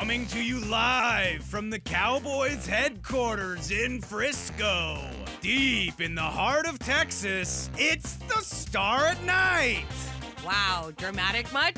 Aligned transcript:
Coming 0.00 0.26
to 0.26 0.42
you 0.42 0.58
live 0.58 1.44
from 1.44 1.70
the 1.70 1.78
Cowboys 1.78 2.66
headquarters 2.66 3.70
in 3.70 4.00
Frisco. 4.00 4.98
Deep 5.40 6.00
in 6.00 6.16
the 6.16 6.20
heart 6.20 6.66
of 6.66 6.80
Texas, 6.80 7.70
it's 7.78 8.16
the 8.16 8.42
Star 8.42 9.06
at 9.06 9.22
Night. 9.22 9.84
Wow, 10.44 10.90
dramatic 10.96 11.50
much? 11.52 11.76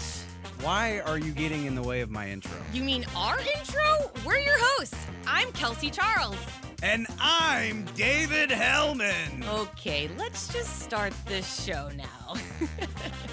Why 0.62 1.00
are 1.00 1.18
you 1.18 1.30
getting 1.30 1.66
in 1.66 1.74
the 1.74 1.82
way 1.82 2.00
of 2.00 2.10
my 2.10 2.30
intro? 2.30 2.56
You 2.72 2.82
mean 2.82 3.04
our 3.14 3.38
intro? 3.38 4.10
We're 4.24 4.38
your 4.38 4.56
hosts. 4.58 4.96
I'm 5.26 5.52
Kelsey 5.52 5.90
Charles. 5.90 6.38
And 6.82 7.06
I'm 7.20 7.84
David 7.94 8.48
Hellman. 8.48 9.46
Okay, 9.46 10.08
let's 10.16 10.50
just 10.50 10.80
start 10.80 11.12
this 11.26 11.64
show 11.64 11.90
now. 11.94 12.34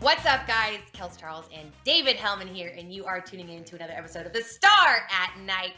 What's 0.00 0.24
up, 0.26 0.46
guys? 0.46 0.78
Kels 0.92 1.18
Charles 1.18 1.48
and 1.52 1.72
David 1.84 2.18
Hellman 2.18 2.46
here, 2.46 2.72
and 2.78 2.92
you 2.94 3.04
are 3.04 3.20
tuning 3.20 3.48
in 3.48 3.64
to 3.64 3.74
another 3.74 3.94
episode 3.94 4.26
of 4.26 4.32
The 4.32 4.42
Star 4.42 5.08
at 5.10 5.36
Night. 5.40 5.72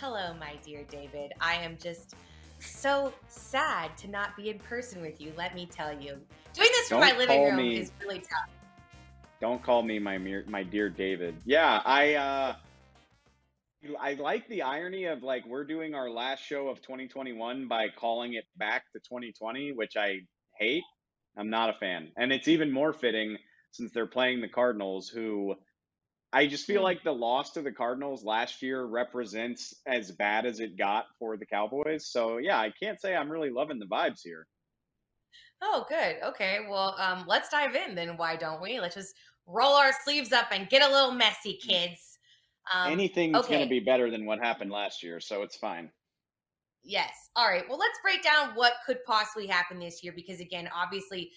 Hello, 0.00 0.32
my 0.38 0.52
dear 0.64 0.84
David. 0.88 1.32
I 1.40 1.56
am 1.56 1.76
just 1.82 2.14
so 2.60 3.12
sad 3.26 3.96
to 3.98 4.08
not 4.08 4.36
be 4.36 4.50
in 4.50 4.60
person 4.60 5.02
with 5.02 5.20
you, 5.20 5.32
let 5.36 5.56
me 5.56 5.66
tell 5.66 5.92
you. 5.92 6.16
Doing 6.52 6.68
this 6.70 6.88
from 6.88 7.00
Don't 7.00 7.10
my 7.10 7.18
living 7.18 7.42
room 7.42 7.56
me- 7.56 7.78
is 7.78 7.90
really 8.00 8.20
tough. 8.20 8.48
Don't 9.40 9.60
call 9.60 9.82
me 9.82 9.98
my 9.98 10.18
my 10.46 10.62
dear 10.62 10.88
David. 10.88 11.34
Yeah, 11.44 11.82
I 11.84 12.14
uh 12.14 12.54
I 14.00 14.14
like 14.14 14.46
the 14.48 14.62
irony 14.62 15.06
of 15.06 15.24
like 15.24 15.44
we're 15.46 15.64
doing 15.64 15.96
our 15.96 16.08
last 16.08 16.44
show 16.44 16.68
of 16.68 16.80
2021 16.80 17.66
by 17.66 17.88
calling 17.88 18.34
it 18.34 18.44
back 18.56 18.84
to 18.92 19.00
2020, 19.00 19.72
which 19.72 19.96
I 19.96 20.20
hate. 20.60 20.84
I'm 21.36 21.50
not 21.50 21.70
a 21.70 21.72
fan. 21.72 22.12
And 22.16 22.32
it's 22.32 22.46
even 22.46 22.70
more 22.70 22.92
fitting 22.92 23.36
since 23.74 23.92
they're 23.92 24.06
playing 24.06 24.40
the 24.40 24.48
Cardinals 24.48 25.08
who 25.08 25.56
I 26.32 26.46
just 26.46 26.66
feel 26.66 26.80
Hmm. 26.80 26.84
like 26.84 27.02
the 27.04 27.12
loss 27.14 27.52
to 27.52 27.62
the 27.62 27.72
Cardinals 27.72 28.24
last 28.24 28.62
year 28.62 28.84
represents 28.84 29.74
as 29.86 30.12
bad 30.12 30.46
as 30.46 30.60
it 30.60 30.76
got 30.76 31.06
for 31.18 31.36
the 31.36 31.46
Cowboys. 31.46 32.06
So 32.06 32.38
yeah, 32.38 32.58
I 32.60 32.70
can't 32.70 33.00
say 33.00 33.14
I'm 33.16 33.30
really 33.30 33.50
loving 33.50 33.78
the 33.78 33.86
vibes 33.86 34.22
here. 34.22 34.48
Oh, 35.62 35.86
good. 35.88 36.16
Okay, 36.22 36.66
well, 36.68 36.94
um, 36.98 37.24
let's 37.26 37.48
dive 37.48 37.74
in 37.74 37.94
then. 37.94 38.16
Why 38.16 38.36
don't 38.36 38.60
we? 38.60 38.80
Let's 38.80 38.94
just 38.94 39.14
roll 39.46 39.74
our 39.74 39.92
sleeves 40.04 40.32
up 40.32 40.48
and 40.52 40.68
get 40.68 40.82
a 40.82 40.92
little 40.92 41.12
messy, 41.12 41.56
kids. 41.56 42.18
Um, 42.72 42.92
Anything's 42.92 43.46
going 43.46 43.62
to 43.62 43.66
be 43.68 43.80
better 43.80 44.10
than 44.10 44.26
what 44.26 44.38
happened 44.40 44.70
last 44.70 45.02
year, 45.02 45.20
so 45.20 45.42
it's 45.42 45.56
fine. 45.56 45.90
Yes. 46.84 47.30
All 47.34 47.48
right. 47.48 47.64
Well, 47.68 47.78
let's 47.78 47.98
break 48.02 48.22
down 48.22 48.50
what 48.54 48.74
could 48.86 48.98
possibly 49.06 49.46
happen 49.46 49.78
this 49.78 50.04
year 50.04 50.12
because, 50.14 50.40
again, 50.40 50.68
obviously, 50.74 51.30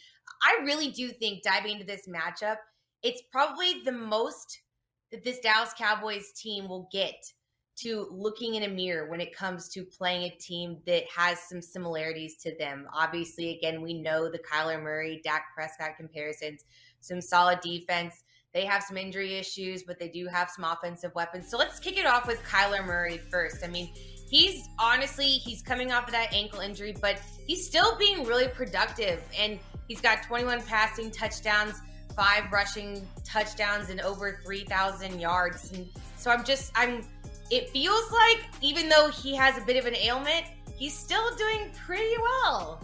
I 0.43 0.61
really 0.63 0.91
do 0.91 1.09
think 1.09 1.43
diving 1.43 1.73
into 1.73 1.85
this 1.85 2.07
matchup, 2.07 2.57
it's 3.01 3.21
probably 3.31 3.81
the 3.83 3.93
most 3.93 4.59
that 5.11 5.23
this 5.23 5.39
Dallas 5.39 5.73
Cowboys 5.77 6.33
team 6.33 6.67
will 6.67 6.89
get 6.91 7.15
to 7.77 8.07
looking 8.11 8.55
in 8.55 8.63
a 8.63 8.67
mirror 8.67 9.09
when 9.09 9.21
it 9.21 9.35
comes 9.35 9.69
to 9.69 9.83
playing 9.83 10.23
a 10.23 10.35
team 10.37 10.79
that 10.85 11.03
has 11.15 11.39
some 11.47 11.61
similarities 11.61 12.37
to 12.37 12.57
them. 12.57 12.87
Obviously, 12.93 13.55
again, 13.55 13.81
we 13.81 14.01
know 14.01 14.29
the 14.29 14.39
Kyler 14.39 14.81
Murray, 14.81 15.21
Dak 15.23 15.45
Prescott 15.55 15.91
comparisons, 15.95 16.65
some 16.99 17.21
solid 17.21 17.61
defense. 17.61 18.23
They 18.53 18.65
have 18.65 18.81
some 18.81 18.97
injury 18.97 19.35
issues, 19.35 19.83
but 19.83 19.99
they 19.99 20.09
do 20.09 20.27
have 20.27 20.49
some 20.49 20.65
offensive 20.65 21.13
weapons. 21.13 21.51
So 21.51 21.57
let's 21.57 21.79
kick 21.79 21.97
it 21.97 22.07
off 22.07 22.25
with 22.25 22.41
Kyler 22.43 22.83
Murray 22.83 23.19
first. 23.29 23.63
I 23.63 23.67
mean, 23.67 23.93
he's 24.29 24.67
honestly 24.79 25.25
he's 25.25 25.61
coming 25.61 25.91
off 25.91 26.05
of 26.05 26.11
that 26.11 26.33
ankle 26.33 26.59
injury 26.59 26.95
but 27.01 27.19
he's 27.45 27.65
still 27.65 27.97
being 27.97 28.25
really 28.25 28.47
productive. 28.47 29.23
And 29.37 29.59
he's 29.87 30.01
got 30.01 30.23
21 30.23 30.61
passing 30.63 31.11
touchdowns 31.11 31.81
five 32.15 32.51
rushing 32.51 33.07
touchdowns 33.23 33.89
and 33.89 34.01
over 34.01 34.39
3000 34.43 35.19
yards. 35.19 35.71
And 35.71 35.87
so 36.17 36.31
i'm 36.31 36.43
just 36.43 36.71
i'm 36.75 37.05
it 37.49 37.69
feels 37.69 38.11
like 38.11 38.39
even 38.61 38.89
though 38.89 39.09
he 39.09 39.35
has 39.35 39.57
a 39.57 39.61
bit 39.65 39.77
of 39.77 39.85
an 39.85 39.95
ailment 39.95 40.45
he's 40.77 40.97
still 40.97 41.35
doing 41.35 41.71
pretty 41.85 42.15
well. 42.21 42.79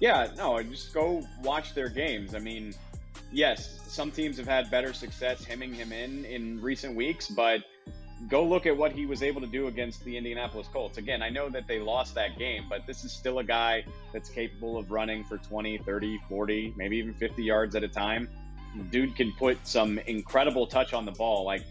Yeah, 0.00 0.28
no, 0.36 0.60
just 0.62 0.92
go 0.92 1.22
watch 1.42 1.74
their 1.74 1.88
games. 1.88 2.34
I 2.34 2.40
mean, 2.40 2.74
yes, 3.30 3.80
some 3.86 4.10
teams 4.10 4.36
have 4.36 4.48
had 4.48 4.70
better 4.70 4.92
success 4.92 5.44
hemming 5.44 5.72
him 5.72 5.92
in 5.92 6.24
in 6.24 6.60
recent 6.60 6.96
weeks, 6.96 7.28
but 7.28 7.60
go 8.28 8.44
look 8.44 8.66
at 8.66 8.76
what 8.76 8.92
he 8.92 9.06
was 9.06 9.22
able 9.22 9.40
to 9.40 9.46
do 9.46 9.66
against 9.66 10.04
the 10.04 10.16
Indianapolis 10.16 10.68
Colts. 10.72 10.98
Again, 10.98 11.22
I 11.22 11.28
know 11.28 11.48
that 11.48 11.66
they 11.66 11.80
lost 11.80 12.14
that 12.14 12.38
game, 12.38 12.66
but 12.68 12.86
this 12.86 13.04
is 13.04 13.12
still 13.12 13.38
a 13.38 13.44
guy 13.44 13.84
that's 14.12 14.28
capable 14.28 14.78
of 14.78 14.90
running 14.90 15.24
for 15.24 15.38
20, 15.38 15.78
30, 15.78 16.20
40, 16.28 16.74
maybe 16.76 16.96
even 16.98 17.14
50 17.14 17.42
yards 17.42 17.74
at 17.74 17.82
a 17.82 17.88
time. 17.88 18.28
Dude 18.90 19.16
can 19.16 19.32
put 19.32 19.66
some 19.66 19.98
incredible 20.00 20.66
touch 20.66 20.92
on 20.94 21.04
the 21.04 21.12
ball. 21.12 21.44
Like, 21.44 21.64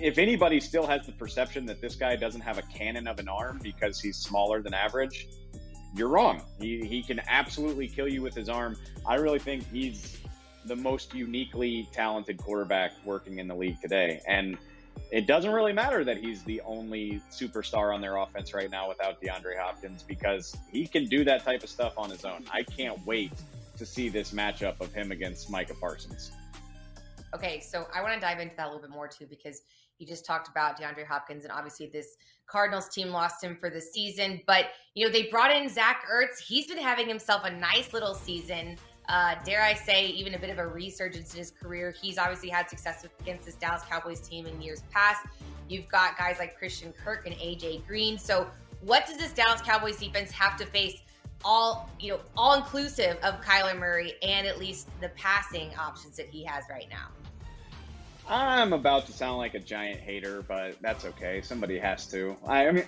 if 0.00 0.18
anybody 0.18 0.60
still 0.60 0.86
has 0.86 1.06
the 1.06 1.12
perception 1.12 1.66
that 1.66 1.80
this 1.80 1.94
guy 1.94 2.16
doesn't 2.16 2.40
have 2.40 2.58
a 2.58 2.62
cannon 2.62 3.06
of 3.06 3.18
an 3.18 3.28
arm 3.28 3.60
because 3.62 4.00
he's 4.00 4.16
smaller 4.16 4.60
than 4.62 4.74
average, 4.74 5.28
you're 5.94 6.08
wrong. 6.08 6.42
He, 6.58 6.84
he 6.84 7.02
can 7.02 7.20
absolutely 7.28 7.88
kill 7.88 8.08
you 8.08 8.22
with 8.22 8.34
his 8.34 8.48
arm. 8.48 8.76
I 9.06 9.16
really 9.16 9.38
think 9.38 9.70
he's 9.70 10.18
the 10.64 10.76
most 10.76 11.14
uniquely 11.14 11.88
talented 11.92 12.38
quarterback 12.38 12.92
working 13.04 13.38
in 13.38 13.48
the 13.48 13.54
league 13.54 13.80
today. 13.80 14.20
And 14.26 14.56
it 15.10 15.26
doesn't 15.26 15.52
really 15.52 15.72
matter 15.72 16.04
that 16.04 16.16
he's 16.16 16.42
the 16.44 16.60
only 16.62 17.20
superstar 17.30 17.94
on 17.94 18.00
their 18.00 18.16
offense 18.16 18.54
right 18.54 18.70
now 18.70 18.88
without 18.88 19.20
DeAndre 19.20 19.58
Hopkins 19.58 20.02
because 20.02 20.56
he 20.70 20.86
can 20.86 21.06
do 21.06 21.22
that 21.24 21.44
type 21.44 21.62
of 21.62 21.68
stuff 21.68 21.98
on 21.98 22.10
his 22.10 22.24
own. 22.24 22.44
I 22.50 22.62
can't 22.62 23.04
wait 23.06 23.32
to 23.76 23.84
see 23.84 24.08
this 24.08 24.32
matchup 24.32 24.80
of 24.80 24.92
him 24.94 25.12
against 25.12 25.50
Micah 25.50 25.74
Parsons. 25.74 26.32
Okay, 27.34 27.60
so 27.60 27.86
I 27.94 28.02
want 28.02 28.14
to 28.14 28.20
dive 28.20 28.40
into 28.40 28.56
that 28.56 28.66
a 28.66 28.68
little 28.68 28.82
bit 28.82 28.90
more 28.90 29.08
too 29.08 29.26
because 29.26 29.62
you 29.98 30.06
just 30.06 30.24
talked 30.24 30.48
about 30.48 30.80
DeAndre 30.80 31.06
Hopkins, 31.06 31.44
and 31.44 31.52
obviously 31.52 31.86
this 31.86 32.16
Cardinals 32.46 32.88
team 32.88 33.08
lost 33.08 33.42
him 33.42 33.56
for 33.58 33.70
the 33.70 33.80
season. 33.80 34.40
But 34.46 34.66
you 34.94 35.06
know 35.06 35.12
they 35.12 35.24
brought 35.24 35.54
in 35.54 35.68
Zach 35.68 36.04
Ertz. 36.12 36.40
He's 36.40 36.66
been 36.66 36.78
having 36.78 37.06
himself 37.06 37.44
a 37.44 37.50
nice 37.50 37.92
little 37.92 38.14
season. 38.14 38.76
Uh, 39.08 39.34
dare 39.44 39.62
I 39.62 39.74
say, 39.74 40.06
even 40.06 40.34
a 40.34 40.38
bit 40.38 40.50
of 40.50 40.58
a 40.58 40.66
resurgence 40.66 41.32
in 41.32 41.38
his 41.38 41.50
career. 41.50 41.90
He's 42.00 42.18
obviously 42.18 42.48
had 42.48 42.70
success 42.70 43.04
against 43.20 43.44
this 43.44 43.56
Dallas 43.56 43.82
Cowboys 43.88 44.20
team 44.20 44.46
in 44.46 44.60
years 44.62 44.82
past. 44.90 45.26
You've 45.68 45.88
got 45.88 46.16
guys 46.16 46.36
like 46.38 46.56
Christian 46.56 46.92
Kirk 46.92 47.26
and 47.26 47.34
AJ 47.36 47.86
Green. 47.86 48.18
So, 48.18 48.48
what 48.80 49.06
does 49.06 49.16
this 49.16 49.32
Dallas 49.32 49.60
Cowboys 49.60 49.96
defense 49.96 50.30
have 50.32 50.56
to 50.58 50.66
face? 50.66 51.02
All 51.44 51.90
you 51.98 52.12
know, 52.12 52.20
all 52.36 52.54
inclusive 52.54 53.16
of 53.22 53.40
Kyler 53.40 53.76
Murray 53.76 54.14
and 54.22 54.46
at 54.46 54.58
least 54.58 54.88
the 55.00 55.08
passing 55.10 55.74
options 55.76 56.16
that 56.16 56.28
he 56.28 56.44
has 56.44 56.64
right 56.70 56.86
now. 56.88 57.08
I'm 58.28 58.72
about 58.72 59.06
to 59.06 59.12
sound 59.12 59.38
like 59.38 59.54
a 59.54 59.58
giant 59.58 60.00
hater, 60.00 60.42
but 60.46 60.76
that's 60.80 61.04
okay. 61.04 61.42
Somebody 61.42 61.78
has 61.78 62.06
to. 62.08 62.36
I, 62.46 62.68
I 62.68 62.72
mean, 62.72 62.84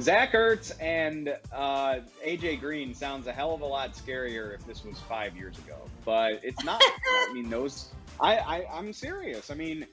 Zach 0.00 0.32
Ertz 0.32 0.72
and 0.80 1.36
uh, 1.52 2.00
AJ 2.24 2.60
Green 2.60 2.94
sounds 2.94 3.26
a 3.26 3.32
hell 3.32 3.52
of 3.52 3.62
a 3.62 3.66
lot 3.66 3.94
scarier 3.94 4.54
if 4.54 4.64
this 4.64 4.84
was 4.84 4.98
five 5.00 5.36
years 5.36 5.58
ago, 5.58 5.76
but 6.04 6.40
it's 6.44 6.62
not. 6.64 6.80
I 6.82 7.32
mean, 7.34 7.50
those. 7.50 7.90
I, 8.20 8.36
I 8.36 8.66
I'm 8.72 8.92
serious. 8.92 9.50
I 9.50 9.54
mean, 9.54 9.86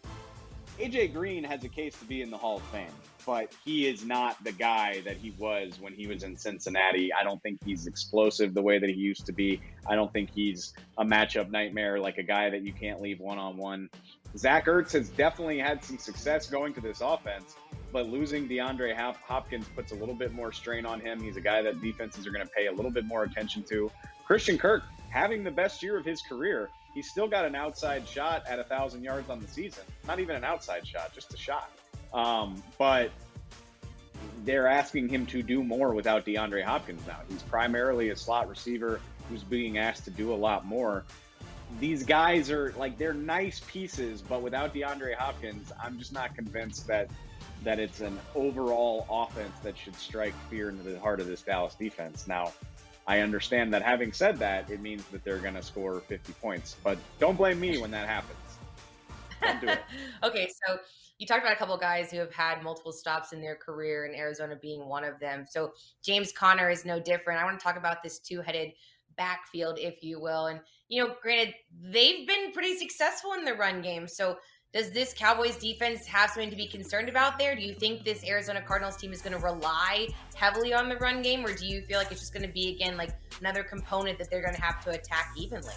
AJ 0.79 1.13
Green 1.13 1.43
has 1.43 1.63
a 1.63 1.69
case 1.69 1.97
to 1.99 2.05
be 2.05 2.21
in 2.21 2.29
the 2.29 2.37
Hall 2.37 2.57
of 2.57 2.63
Fame, 2.63 2.87
but 3.25 3.51
he 3.63 3.87
is 3.87 4.05
not 4.05 4.41
the 4.43 4.51
guy 4.51 5.01
that 5.05 5.17
he 5.17 5.31
was 5.39 5.79
when 5.79 5.93
he 5.93 6.05
was 6.05 6.21
in 6.21 6.37
Cincinnati. 6.37 7.11
I 7.11 7.23
don't 7.23 7.41
think 7.41 7.59
he's 7.65 7.87
explosive 7.87 8.53
the 8.53 8.61
way 8.61 8.77
that 8.77 8.89
he 8.89 8.95
used 8.95 9.25
to 9.25 9.31
be. 9.31 9.59
I 9.87 9.95
don't 9.95 10.13
think 10.13 10.29
he's 10.29 10.73
a 10.99 11.03
matchup 11.03 11.49
nightmare 11.49 11.99
like 11.99 12.19
a 12.19 12.23
guy 12.23 12.51
that 12.51 12.61
you 12.61 12.73
can't 12.73 13.01
leave 13.01 13.19
one 13.19 13.39
on 13.39 13.57
one. 13.57 13.89
Zach 14.37 14.65
Ertz 14.65 14.91
has 14.91 15.09
definitely 15.09 15.59
had 15.59 15.83
some 15.83 15.97
success 15.97 16.47
going 16.47 16.73
to 16.73 16.81
this 16.81 17.01
offense, 17.01 17.55
but 17.93 18.07
losing 18.07 18.47
DeAndre 18.47 18.95
Hopkins 18.95 19.65
puts 19.75 19.91
a 19.91 19.95
little 19.95 20.15
bit 20.15 20.33
more 20.33 20.51
strain 20.51 20.85
on 20.85 20.99
him. 20.99 21.21
He's 21.21 21.37
a 21.37 21.41
guy 21.41 21.61
that 21.61 21.81
defenses 21.81 22.27
are 22.27 22.31
going 22.31 22.45
to 22.45 22.51
pay 22.51 22.67
a 22.67 22.71
little 22.71 22.91
bit 22.91 23.05
more 23.05 23.23
attention 23.23 23.63
to. 23.63 23.89
Christian 24.25 24.57
Kirk 24.57 24.83
having 25.09 25.43
the 25.43 25.51
best 25.51 25.81
year 25.81 25.97
of 25.97 26.03
his 26.03 26.21
career, 26.21 26.69
he's 26.93 27.09
still 27.09 27.27
got 27.27 27.45
an 27.45 27.55
outside 27.55 28.07
shot 28.07 28.43
at 28.47 28.59
a 28.59 28.63
thousand 28.65 29.03
yards 29.03 29.29
on 29.29 29.39
the 29.39 29.47
season. 29.47 29.83
Not 30.05 30.19
even 30.19 30.35
an 30.35 30.43
outside 30.43 30.85
shot, 30.85 31.13
just 31.13 31.33
a 31.33 31.37
shot. 31.37 31.71
Um, 32.13 32.61
but 32.77 33.11
they're 34.43 34.67
asking 34.67 35.07
him 35.07 35.25
to 35.27 35.41
do 35.41 35.63
more 35.63 35.93
without 35.93 36.25
DeAndre 36.25 36.63
Hopkins 36.63 37.05
now. 37.07 37.19
He's 37.29 37.43
primarily 37.43 38.09
a 38.09 38.15
slot 38.15 38.49
receiver 38.49 38.99
who's 39.29 39.43
being 39.43 39.77
asked 39.77 40.03
to 40.05 40.11
do 40.11 40.33
a 40.33 40.35
lot 40.35 40.65
more 40.65 41.05
these 41.79 42.03
guys 42.03 42.49
are 42.49 42.73
like 42.77 42.97
they're 42.97 43.13
nice 43.13 43.61
pieces, 43.67 44.21
but 44.21 44.41
without 44.41 44.73
DeAndre 44.73 45.15
Hopkins, 45.15 45.71
I'm 45.81 45.97
just 45.97 46.13
not 46.13 46.35
convinced 46.35 46.87
that 46.87 47.09
that 47.63 47.79
it's 47.79 48.01
an 48.01 48.17
overall 48.35 49.07
offense 49.09 49.57
that 49.63 49.77
should 49.77 49.95
strike 49.95 50.33
fear 50.49 50.69
into 50.69 50.83
the 50.83 50.99
heart 50.99 51.19
of 51.19 51.27
this 51.27 51.41
Dallas 51.41 51.73
defense. 51.73 52.27
Now, 52.27 52.53
I 53.07 53.19
understand 53.19 53.73
that 53.73 53.81
having 53.81 54.13
said 54.13 54.37
that, 54.37 54.69
it 54.69 54.81
means 54.81 55.03
that 55.05 55.23
they're 55.23 55.39
going 55.39 55.55
to 55.55 55.63
score 55.63 55.99
50 56.01 56.33
points, 56.33 56.75
but 56.83 56.97
don't 57.19 57.35
blame 57.35 57.59
me 57.59 57.77
when 57.77 57.91
that 57.91 58.07
happens. 58.07 58.37
Don't 59.41 59.61
do 59.61 59.67
it. 59.67 59.81
okay, 60.23 60.47
so 60.67 60.77
you 61.17 61.25
talked 61.25 61.41
about 61.41 61.53
a 61.53 61.55
couple 61.55 61.77
guys 61.77 62.11
who 62.11 62.17
have 62.17 62.33
had 62.33 62.63
multiple 62.63 62.91
stops 62.91 63.31
in 63.31 63.41
their 63.41 63.55
career, 63.55 64.05
and 64.05 64.15
Arizona 64.15 64.55
being 64.59 64.87
one 64.87 65.03
of 65.03 65.19
them. 65.19 65.45
So 65.49 65.71
James 66.03 66.31
Conner 66.31 66.69
is 66.69 66.83
no 66.83 66.99
different. 66.99 67.39
I 67.39 67.45
want 67.45 67.59
to 67.59 67.63
talk 67.63 67.77
about 67.77 68.03
this 68.03 68.19
two-headed 68.19 68.73
backfield, 69.17 69.79
if 69.79 70.03
you 70.03 70.19
will. 70.19 70.47
And 70.47 70.59
you 70.87 71.03
know, 71.03 71.15
granted, 71.21 71.55
they've 71.81 72.27
been 72.27 72.51
pretty 72.51 72.77
successful 72.77 73.33
in 73.33 73.43
the 73.43 73.53
run 73.53 73.81
game. 73.81 74.07
So 74.07 74.37
does 74.73 74.91
this 74.91 75.13
Cowboys 75.13 75.55
defense 75.55 76.05
have 76.05 76.31
something 76.31 76.49
to 76.49 76.55
be 76.55 76.67
concerned 76.67 77.07
about 77.07 77.39
there? 77.39 77.55
Do 77.55 77.61
you 77.61 77.73
think 77.73 78.03
this 78.03 78.25
Arizona 78.25 78.61
Cardinals 78.61 78.97
team 78.97 79.13
is 79.13 79.21
going 79.21 79.31
to 79.31 79.41
rely 79.41 80.09
heavily 80.35 80.73
on 80.73 80.89
the 80.89 80.97
run 80.97 81.21
game, 81.21 81.45
or 81.45 81.53
do 81.53 81.65
you 81.65 81.81
feel 81.83 81.97
like 81.97 82.11
it's 82.11 82.19
just 82.19 82.33
going 82.33 82.45
to 82.45 82.51
be 82.51 82.75
again 82.75 82.97
like 82.97 83.11
another 83.39 83.63
component 83.63 84.17
that 84.19 84.29
they're 84.29 84.41
going 84.41 84.55
to 84.55 84.61
have 84.61 84.83
to 84.83 84.91
attack 84.91 85.31
evenly? 85.37 85.73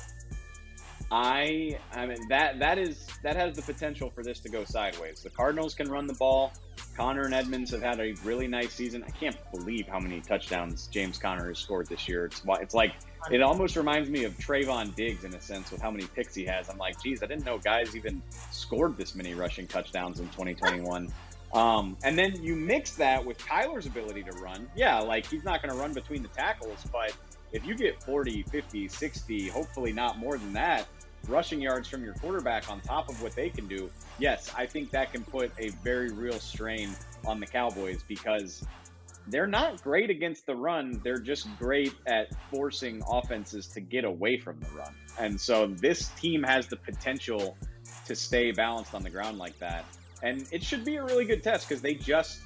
I 1.10 1.78
I 1.92 2.06
mean 2.06 2.28
that 2.28 2.58
that 2.58 2.78
is 2.78 3.06
that 3.22 3.34
has 3.36 3.56
the 3.56 3.62
potential 3.62 4.10
for 4.10 4.22
this 4.22 4.40
to 4.40 4.48
go 4.48 4.64
sideways. 4.64 5.22
The 5.22 5.30
Cardinals 5.30 5.74
can 5.74 5.90
run 5.90 6.06
the 6.06 6.14
ball. 6.14 6.52
Conner 6.96 7.22
and 7.22 7.32
Edmonds 7.32 7.70
have 7.70 7.80
had 7.80 8.00
a 8.00 8.12
really 8.24 8.46
nice 8.46 8.74
season. 8.74 9.04
I 9.06 9.10
can't 9.10 9.36
believe 9.52 9.86
how 9.86 10.00
many 10.00 10.20
touchdowns 10.20 10.88
James 10.88 11.16
Conner 11.16 11.48
has 11.48 11.58
scored 11.58 11.86
this 11.86 12.08
year. 12.08 12.26
It's 12.26 12.42
it's 12.60 12.74
like 12.74 12.94
it 13.30 13.40
almost 13.40 13.76
reminds 13.76 14.10
me 14.10 14.24
of 14.24 14.36
Trevon 14.36 14.94
Diggs 14.94 15.24
in 15.24 15.34
a 15.34 15.40
sense 15.40 15.70
with 15.70 15.80
how 15.80 15.90
many 15.90 16.04
picks 16.06 16.34
he 16.34 16.44
has. 16.44 16.68
I'm 16.68 16.78
like, 16.78 17.00
geez, 17.02 17.22
I 17.22 17.26
didn't 17.26 17.44
know 17.44 17.58
guys 17.58 17.96
even 17.96 18.20
scored 18.50 18.96
this 18.96 19.14
many 19.14 19.34
rushing 19.34 19.66
touchdowns 19.66 20.20
in 20.20 20.26
2021. 20.26 21.10
Um, 21.54 21.96
and 22.04 22.18
then 22.18 22.42
you 22.42 22.54
mix 22.54 22.92
that 22.96 23.24
with 23.24 23.38
Kyler's 23.38 23.86
ability 23.86 24.22
to 24.24 24.32
run. 24.32 24.68
Yeah, 24.76 24.98
like 24.98 25.26
he's 25.26 25.44
not 25.44 25.62
going 25.62 25.74
to 25.74 25.80
run 25.80 25.94
between 25.94 26.22
the 26.22 26.28
tackles, 26.28 26.84
but 26.92 27.16
if 27.52 27.64
you 27.64 27.74
get 27.74 28.02
40, 28.02 28.42
50, 28.42 28.88
60, 28.88 29.48
hopefully 29.48 29.92
not 29.92 30.18
more 30.18 30.36
than 30.36 30.52
that, 30.52 30.86
rushing 31.26 31.60
yards 31.60 31.88
from 31.88 32.04
your 32.04 32.14
quarterback 32.14 32.70
on 32.70 32.80
top 32.80 33.08
of 33.08 33.20
what 33.22 33.34
they 33.34 33.50
can 33.50 33.66
do, 33.66 33.90
yes, 34.18 34.52
I 34.56 34.66
think 34.66 34.90
that 34.90 35.12
can 35.12 35.24
put 35.24 35.50
a 35.58 35.70
very 35.82 36.10
real 36.10 36.38
strain 36.38 36.90
on 37.26 37.40
the 37.40 37.46
Cowboys 37.46 38.02
because 38.06 38.64
they're 39.26 39.46
not 39.46 39.82
great 39.82 40.10
against 40.10 40.46
the 40.46 40.56
run. 40.56 41.00
They're 41.04 41.18
just 41.18 41.48
great 41.58 41.94
at 42.06 42.28
forcing 42.50 43.02
offenses 43.08 43.66
to 43.68 43.80
get 43.80 44.04
away 44.04 44.38
from 44.38 44.58
the 44.60 44.68
run. 44.70 44.94
And 45.18 45.40
so 45.40 45.66
this 45.66 46.08
team 46.20 46.42
has 46.42 46.66
the 46.66 46.76
potential 46.76 47.56
to 48.06 48.14
stay 48.14 48.52
balanced 48.52 48.94
on 48.94 49.02
the 49.02 49.10
ground 49.10 49.38
like 49.38 49.58
that. 49.58 49.84
And 50.22 50.46
it 50.50 50.62
should 50.62 50.84
be 50.84 50.96
a 50.96 51.04
really 51.04 51.24
good 51.24 51.42
test 51.42 51.68
because 51.68 51.82
they 51.82 51.94
just 51.94 52.40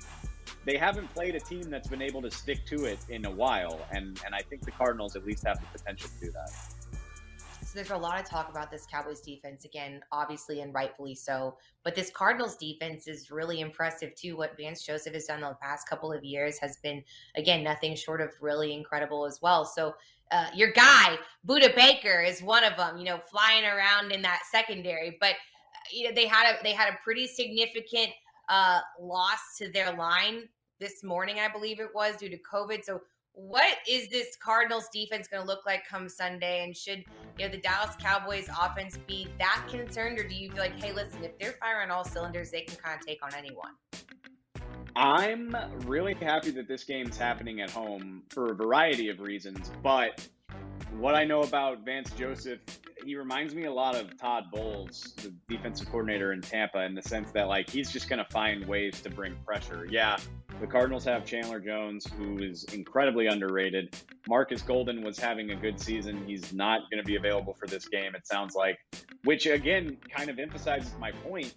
they 0.64 0.76
haven't 0.76 1.12
played 1.14 1.34
a 1.34 1.40
team 1.40 1.70
that's 1.70 1.88
been 1.88 2.02
able 2.02 2.22
to 2.22 2.30
stick 2.30 2.64
to 2.66 2.84
it 2.84 2.98
in 3.08 3.24
a 3.24 3.30
while. 3.30 3.80
And 3.90 4.20
and 4.26 4.34
I 4.34 4.40
think 4.42 4.64
the 4.64 4.70
Cardinals 4.72 5.16
at 5.16 5.24
least 5.24 5.46
have 5.46 5.60
the 5.60 5.78
potential 5.78 6.10
to 6.20 6.26
do 6.26 6.32
that. 6.32 6.50
So 7.72 7.78
there's 7.78 7.90
a 7.90 7.96
lot 7.96 8.20
of 8.20 8.28
talk 8.28 8.50
about 8.50 8.70
this 8.70 8.84
Cowboys 8.84 9.22
defense 9.22 9.64
again, 9.64 10.02
obviously 10.12 10.60
and 10.60 10.74
rightfully 10.74 11.14
so. 11.14 11.56
But 11.84 11.94
this 11.94 12.10
Cardinals 12.10 12.58
defense 12.58 13.08
is 13.08 13.30
really 13.30 13.60
impressive 13.60 14.14
too. 14.14 14.36
What 14.36 14.58
Vance 14.58 14.84
Joseph 14.84 15.14
has 15.14 15.24
done 15.24 15.40
the 15.40 15.56
past 15.58 15.88
couple 15.88 16.12
of 16.12 16.22
years 16.22 16.58
has 16.58 16.76
been 16.82 17.02
again 17.34 17.64
nothing 17.64 17.96
short 17.96 18.20
of 18.20 18.28
really 18.42 18.74
incredible 18.74 19.24
as 19.24 19.40
well. 19.40 19.64
So 19.64 19.94
uh, 20.32 20.48
your 20.54 20.72
guy 20.72 21.16
Budda 21.48 21.74
Baker 21.74 22.20
is 22.20 22.42
one 22.42 22.62
of 22.62 22.76
them. 22.76 22.98
You 22.98 23.04
know, 23.04 23.20
flying 23.30 23.64
around 23.64 24.12
in 24.12 24.20
that 24.20 24.42
secondary, 24.50 25.16
but 25.18 25.30
uh, 25.30 25.88
you 25.90 26.06
know 26.06 26.14
they 26.14 26.26
had 26.26 26.52
a 26.52 26.62
they 26.62 26.74
had 26.74 26.92
a 26.92 26.98
pretty 27.02 27.26
significant 27.26 28.10
uh, 28.50 28.80
loss 29.00 29.56
to 29.56 29.72
their 29.72 29.96
line 29.96 30.46
this 30.82 31.04
morning, 31.04 31.36
I 31.38 31.48
believe 31.48 31.80
it 31.80 31.94
was 31.94 32.16
due 32.16 32.28
to 32.28 32.36
COVID. 32.38 32.84
So 32.84 33.00
what 33.34 33.78
is 33.88 34.08
this 34.08 34.36
Cardinals 34.36 34.88
defense 34.92 35.26
going 35.26 35.42
to 35.42 35.46
look 35.46 35.64
like 35.66 35.86
come 35.86 36.08
Sunday? 36.08 36.64
And 36.64 36.76
should 36.76 37.04
you 37.38 37.46
know 37.46 37.48
the 37.48 37.58
Dallas 37.58 37.96
Cowboys 37.98 38.48
offense 38.48 38.98
be 39.06 39.28
that 39.38 39.66
concerned, 39.68 40.18
or 40.18 40.28
do 40.28 40.34
you 40.34 40.50
feel 40.50 40.60
like, 40.60 40.80
hey, 40.82 40.92
listen, 40.92 41.24
if 41.24 41.38
they're 41.38 41.52
firing 41.52 41.90
all 41.90 42.04
cylinders, 42.04 42.50
they 42.50 42.62
can 42.62 42.76
kind 42.76 42.98
of 42.98 43.06
take 43.06 43.24
on 43.24 43.34
anyone? 43.34 43.72
I'm 44.94 45.56
really 45.86 46.14
happy 46.14 46.50
that 46.50 46.68
this 46.68 46.84
game's 46.84 47.16
happening 47.16 47.62
at 47.62 47.70
home 47.70 48.22
for 48.28 48.52
a 48.52 48.54
variety 48.54 49.08
of 49.08 49.20
reasons, 49.20 49.70
but 49.82 50.28
what 50.98 51.14
I 51.14 51.24
know 51.24 51.42
about 51.42 51.84
Vance 51.84 52.10
Joseph, 52.12 52.60
he 53.02 53.16
reminds 53.16 53.54
me 53.54 53.64
a 53.64 53.72
lot 53.72 53.94
of 53.96 54.18
Todd 54.18 54.44
Bowles, 54.52 55.14
the 55.16 55.32
defensive 55.48 55.88
coordinator 55.88 56.32
in 56.32 56.42
Tampa, 56.42 56.82
in 56.82 56.94
the 56.94 57.02
sense 57.02 57.32
that 57.32 57.48
like 57.48 57.70
he's 57.70 57.90
just 57.90 58.10
going 58.10 58.18
to 58.18 58.30
find 58.30 58.66
ways 58.66 59.00
to 59.00 59.08
bring 59.08 59.34
pressure. 59.46 59.86
Yeah, 59.90 60.18
the 60.62 60.68
Cardinals 60.68 61.04
have 61.04 61.24
Chandler 61.24 61.58
Jones, 61.58 62.06
who 62.16 62.38
is 62.38 62.62
incredibly 62.72 63.26
underrated. 63.26 63.96
Marcus 64.28 64.62
Golden 64.62 65.02
was 65.02 65.18
having 65.18 65.50
a 65.50 65.56
good 65.56 65.80
season. 65.80 66.24
He's 66.24 66.52
not 66.52 66.82
going 66.88 67.02
to 67.02 67.04
be 67.04 67.16
available 67.16 67.52
for 67.52 67.66
this 67.66 67.88
game, 67.88 68.14
it 68.14 68.24
sounds 68.28 68.54
like, 68.54 68.78
which 69.24 69.46
again 69.46 69.96
kind 70.08 70.30
of 70.30 70.38
emphasizes 70.38 70.94
my 71.00 71.10
point. 71.10 71.52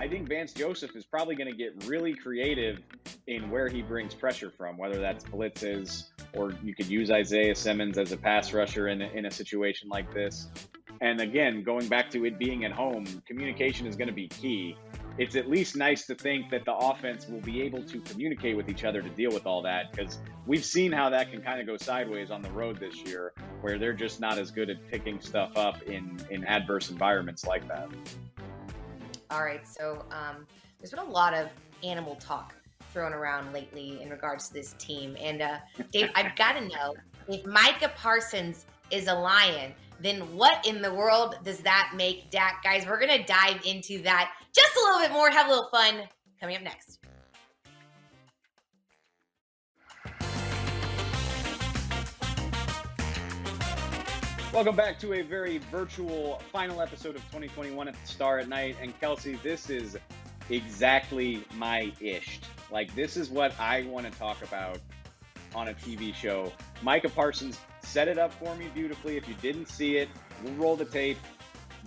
I 0.00 0.08
think 0.08 0.28
Vance 0.28 0.52
Joseph 0.52 0.96
is 0.96 1.04
probably 1.04 1.36
going 1.36 1.48
to 1.48 1.56
get 1.56 1.86
really 1.86 2.12
creative 2.12 2.80
in 3.28 3.50
where 3.50 3.68
he 3.68 3.82
brings 3.82 4.14
pressure 4.14 4.50
from, 4.50 4.76
whether 4.76 4.98
that's 4.98 5.22
blitzes 5.24 6.08
or 6.32 6.52
you 6.60 6.74
could 6.74 6.86
use 6.86 7.08
Isaiah 7.08 7.54
Simmons 7.54 7.98
as 7.98 8.10
a 8.10 8.16
pass 8.16 8.52
rusher 8.52 8.88
in 8.88 9.00
a, 9.00 9.08
in 9.10 9.26
a 9.26 9.30
situation 9.30 9.88
like 9.88 10.12
this. 10.12 10.48
And 11.00 11.20
again, 11.20 11.62
going 11.62 11.86
back 11.86 12.10
to 12.10 12.26
it 12.26 12.36
being 12.36 12.64
at 12.64 12.72
home, 12.72 13.04
communication 13.28 13.86
is 13.86 13.94
going 13.94 14.08
to 14.08 14.14
be 14.14 14.26
key 14.26 14.76
it's 15.18 15.36
at 15.36 15.48
least 15.48 15.76
nice 15.76 16.06
to 16.06 16.14
think 16.14 16.50
that 16.50 16.64
the 16.64 16.74
offense 16.74 17.28
will 17.28 17.40
be 17.40 17.62
able 17.62 17.82
to 17.82 18.00
communicate 18.00 18.56
with 18.56 18.68
each 18.68 18.84
other 18.84 19.02
to 19.02 19.08
deal 19.10 19.30
with 19.32 19.46
all 19.46 19.62
that 19.62 19.92
because 19.92 20.18
we've 20.46 20.64
seen 20.64 20.92
how 20.92 21.10
that 21.10 21.30
can 21.30 21.42
kind 21.42 21.60
of 21.60 21.66
go 21.66 21.76
sideways 21.76 22.30
on 22.30 22.42
the 22.42 22.50
road 22.50 22.78
this 22.78 22.96
year 23.02 23.32
where 23.60 23.78
they're 23.78 23.92
just 23.92 24.20
not 24.20 24.38
as 24.38 24.50
good 24.50 24.70
at 24.70 24.86
picking 24.90 25.20
stuff 25.20 25.56
up 25.56 25.82
in 25.82 26.18
in 26.30 26.44
adverse 26.44 26.90
environments 26.90 27.44
like 27.46 27.66
that. 27.68 27.88
All 29.30 29.44
right 29.44 29.66
so 29.66 30.04
um, 30.10 30.46
there's 30.78 30.90
been 30.90 31.00
a 31.00 31.04
lot 31.04 31.34
of 31.34 31.48
animal 31.84 32.16
talk 32.16 32.54
thrown 32.92 33.12
around 33.12 33.52
lately 33.52 34.02
in 34.02 34.10
regards 34.10 34.48
to 34.48 34.54
this 34.54 34.74
team 34.78 35.16
and 35.20 35.42
uh, 35.42 35.58
dave 35.92 36.10
i've 36.14 36.34
got 36.36 36.52
to 36.52 36.60
know 36.68 36.94
if 37.28 37.44
micah 37.46 37.90
parsons 37.96 38.66
is 38.90 39.06
a 39.06 39.14
lion 39.14 39.72
then 40.02 40.20
what 40.34 40.66
in 40.66 40.80
the 40.80 40.92
world 40.92 41.36
does 41.44 41.58
that 41.58 41.92
make 41.94 42.30
Dak? 42.30 42.62
Guys, 42.64 42.86
we're 42.86 42.98
going 42.98 43.18
to 43.18 43.24
dive 43.24 43.60
into 43.66 44.02
that 44.02 44.32
just 44.54 44.74
a 44.76 44.80
little 44.80 45.00
bit 45.00 45.12
more, 45.12 45.30
have 45.30 45.46
a 45.46 45.50
little 45.50 45.68
fun 45.68 46.02
coming 46.40 46.56
up 46.56 46.62
next. 46.62 46.98
Welcome 54.52 54.74
back 54.74 54.98
to 55.00 55.12
a 55.12 55.22
very 55.22 55.58
virtual 55.70 56.42
final 56.50 56.80
episode 56.80 57.14
of 57.14 57.22
2021 57.26 57.86
at 57.86 57.94
the 57.94 58.06
Star 58.06 58.38
at 58.40 58.48
Night. 58.48 58.76
And 58.82 58.98
Kelsey, 59.00 59.38
this 59.44 59.70
is 59.70 59.96
exactly 60.48 61.44
my 61.54 61.92
ish. 62.00 62.40
Like, 62.70 62.92
this 62.96 63.16
is 63.16 63.28
what 63.28 63.52
I 63.60 63.82
want 63.82 64.10
to 64.10 64.18
talk 64.18 64.42
about 64.42 64.78
on 65.54 65.68
a 65.68 65.74
TV 65.74 66.14
show. 66.14 66.52
Micah 66.82 67.08
Parsons 67.08 67.58
set 67.82 68.08
it 68.08 68.18
up 68.18 68.32
for 68.32 68.54
me 68.56 68.68
beautifully. 68.74 69.16
If 69.16 69.28
you 69.28 69.34
didn't 69.42 69.66
see 69.66 69.96
it, 69.96 70.08
we'll 70.42 70.54
roll 70.54 70.76
the 70.76 70.84
tape. 70.84 71.18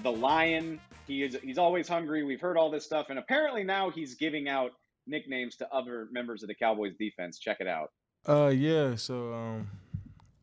The 0.02 0.12
Lion, 0.12 0.80
he 1.08 1.24
is 1.24 1.38
he's 1.44 1.58
always 1.58 1.88
hungry. 1.88 2.24
We've 2.24 2.42
heard 2.42 2.58
all 2.58 2.70
this 2.72 2.84
stuff, 2.86 3.08
and 3.10 3.20
apparently 3.20 3.64
now 3.64 3.90
he's 3.90 4.16
giving 4.16 4.48
out 4.48 4.72
nicknames 5.06 5.56
to 5.58 5.72
other 5.74 6.08
members 6.12 6.44
of 6.44 6.48
the 6.48 6.56
Cowboys 6.56 6.94
defense. 7.00 7.40
Check 7.40 7.58
it 7.60 7.68
out. 7.68 7.92
Uh, 8.28 8.48
yeah. 8.48 8.96
So 8.96 9.34
um, 9.34 9.70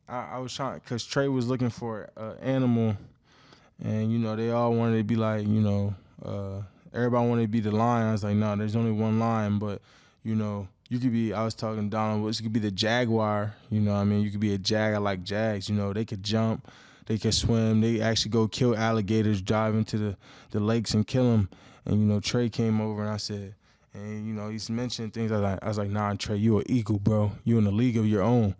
I, 0.07 0.35
I 0.35 0.37
was 0.39 0.53
trying 0.53 0.79
because 0.79 1.05
Trey 1.05 1.27
was 1.27 1.47
looking 1.47 1.69
for 1.69 2.09
an 2.15 2.37
animal, 2.41 2.95
and 3.83 4.11
you 4.11 4.19
know 4.19 4.35
they 4.35 4.51
all 4.51 4.73
wanted 4.73 4.97
to 4.97 5.03
be 5.03 5.15
like 5.15 5.45
you 5.45 5.61
know 5.61 5.95
uh, 6.23 6.61
everybody 6.93 7.27
wanted 7.27 7.41
to 7.43 7.47
be 7.47 7.59
the 7.59 7.71
lion. 7.71 8.07
I 8.07 8.11
was 8.13 8.23
like, 8.23 8.35
no, 8.35 8.55
there's 8.55 8.75
only 8.75 8.91
one 8.91 9.19
lion, 9.19 9.59
but 9.59 9.81
you 10.23 10.35
know 10.35 10.67
you 10.91 10.99
could 10.99 11.13
be 11.13 11.33
I 11.33 11.45
was 11.45 11.53
talking 11.53 11.85
to 11.85 11.89
Donald 11.89 12.21
Woods, 12.21 12.41
you 12.41 12.43
could 12.43 12.51
be 12.51 12.59
the 12.59 12.69
Jaguar, 12.69 13.55
you 13.69 13.79
know 13.79 13.95
I 13.95 14.03
mean? 14.03 14.21
You 14.21 14.29
could 14.29 14.41
be 14.41 14.53
a 14.53 14.57
Jag, 14.57 14.93
I 14.93 14.97
like 14.97 15.23
Jags, 15.23 15.69
you 15.69 15.75
know, 15.75 15.93
they 15.93 16.03
could 16.03 16.21
jump, 16.21 16.69
they 17.05 17.17
could 17.17 17.33
swim, 17.33 17.79
they 17.79 18.01
actually 18.01 18.31
go 18.31 18.45
kill 18.49 18.75
alligators, 18.75 19.41
dive 19.41 19.73
into 19.73 19.97
the, 19.97 20.17
the 20.49 20.59
lakes 20.59 20.93
and 20.93 21.07
kill 21.07 21.31
them. 21.31 21.49
And 21.85 22.01
you 22.01 22.05
know, 22.05 22.19
Trey 22.19 22.49
came 22.49 22.81
over 22.81 23.03
and 23.03 23.09
I 23.09 23.15
said, 23.15 23.55
and 23.93 24.27
you 24.27 24.33
know, 24.33 24.49
he's 24.49 24.69
mentioning 24.69 25.11
things. 25.11 25.31
I 25.31 25.35
was 25.35 25.43
like, 25.43 25.59
I 25.63 25.67
was 25.69 25.77
like, 25.77 25.89
nah, 25.89 26.13
Trey, 26.15 26.35
you 26.35 26.57
an 26.57 26.65
eagle, 26.69 26.99
bro. 26.99 27.31
You 27.45 27.57
in 27.57 27.65
a 27.65 27.71
league 27.71 27.95
of 27.95 28.05
your 28.05 28.21
own. 28.21 28.53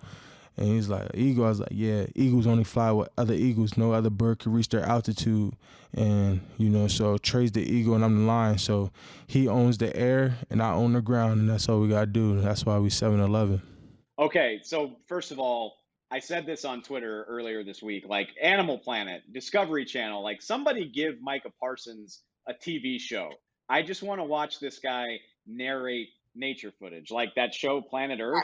And 0.57 0.67
he's 0.67 0.89
like, 0.89 1.09
eagle. 1.13 1.45
I 1.45 1.49
was 1.49 1.59
like, 1.59 1.69
yeah, 1.71 2.05
eagles 2.13 2.45
only 2.45 2.63
fly 2.63 2.91
with 2.91 3.09
other 3.17 3.33
eagles. 3.33 3.77
No 3.77 3.93
other 3.93 4.09
bird 4.09 4.39
can 4.39 4.51
reach 4.51 4.69
their 4.69 4.83
altitude. 4.83 5.55
And, 5.93 6.41
you 6.57 6.69
know, 6.69 6.87
so 6.87 7.17
Trey's 7.17 7.51
the 7.51 7.61
eagle 7.61 7.95
and 7.95 8.03
I'm 8.03 8.25
the 8.25 8.27
lion. 8.27 8.57
So 8.57 8.91
he 9.27 9.47
owns 9.47 9.77
the 9.77 9.95
air 9.95 10.37
and 10.49 10.61
I 10.61 10.73
own 10.73 10.93
the 10.93 11.01
ground. 11.01 11.39
And 11.39 11.49
that's 11.49 11.67
all 11.69 11.79
we 11.79 11.87
got 11.87 12.01
to 12.01 12.05
do. 12.07 12.41
That's 12.41 12.65
why 12.65 12.77
we 12.79 12.89
7 12.89 13.19
Eleven. 13.19 13.61
Okay. 14.19 14.59
So, 14.63 14.97
first 15.07 15.31
of 15.31 15.39
all, 15.39 15.75
I 16.11 16.19
said 16.19 16.45
this 16.45 16.65
on 16.65 16.81
Twitter 16.81 17.25
earlier 17.29 17.63
this 17.63 17.81
week 17.81 18.03
like 18.07 18.29
Animal 18.41 18.77
Planet, 18.77 19.21
Discovery 19.33 19.85
Channel, 19.85 20.21
like 20.21 20.41
somebody 20.41 20.85
give 20.85 21.21
Micah 21.21 21.51
Parsons 21.59 22.21
a 22.47 22.53
TV 22.53 22.99
show. 22.99 23.29
I 23.69 23.81
just 23.81 24.03
want 24.03 24.19
to 24.19 24.25
watch 24.25 24.59
this 24.59 24.79
guy 24.79 25.19
narrate 25.47 26.09
nature 26.35 26.73
footage, 26.77 27.11
like 27.11 27.33
that 27.35 27.53
show 27.53 27.81
Planet 27.81 28.19
Earth. 28.21 28.43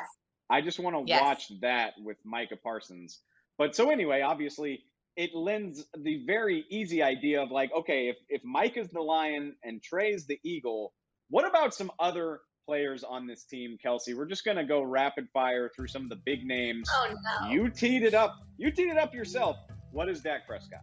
I 0.50 0.62
just 0.62 0.80
want 0.80 0.96
to 0.96 1.04
yes. 1.06 1.22
watch 1.22 1.52
that 1.62 1.94
with 2.04 2.18
Micah 2.24 2.58
Parsons. 2.62 3.20
But 3.58 3.76
so 3.76 3.90
anyway, 3.90 4.22
obviously, 4.22 4.84
it 5.16 5.32
lends 5.34 5.84
the 5.98 6.24
very 6.26 6.64
easy 6.70 7.02
idea 7.02 7.42
of 7.42 7.52
like, 7.52 7.72
okay, 7.76 8.10
if 8.10 8.18
if 8.30 8.44
Mike 8.44 8.78
is 8.78 8.88
the 8.90 9.02
lion 9.02 9.56
and 9.64 9.82
Trey's 9.82 10.28
the 10.28 10.40
eagle, 10.44 10.94
what 11.30 11.48
about 11.48 11.74
some 11.74 11.92
other 12.00 12.42
players 12.68 13.04
on 13.04 13.28
this 13.28 13.44
team, 13.44 13.78
Kelsey? 13.82 14.14
We're 14.14 14.28
just 14.28 14.46
gonna 14.46 14.66
go 14.66 14.82
rapid 14.82 15.28
fire 15.34 15.72
through 15.76 15.88
some 15.88 16.04
of 16.04 16.10
the 16.10 16.22
big 16.24 16.46
names. 16.46 16.88
Oh 16.94 17.14
no! 17.42 17.50
You 17.50 17.70
teed 17.70 18.04
it 18.04 18.14
up. 18.14 18.36
You 18.58 18.72
teed 18.72 18.90
it 18.90 18.98
up 18.98 19.14
yourself. 19.14 19.58
What 19.92 20.08
is 20.08 20.22
Dak 20.22 20.46
Prescott? 20.48 20.82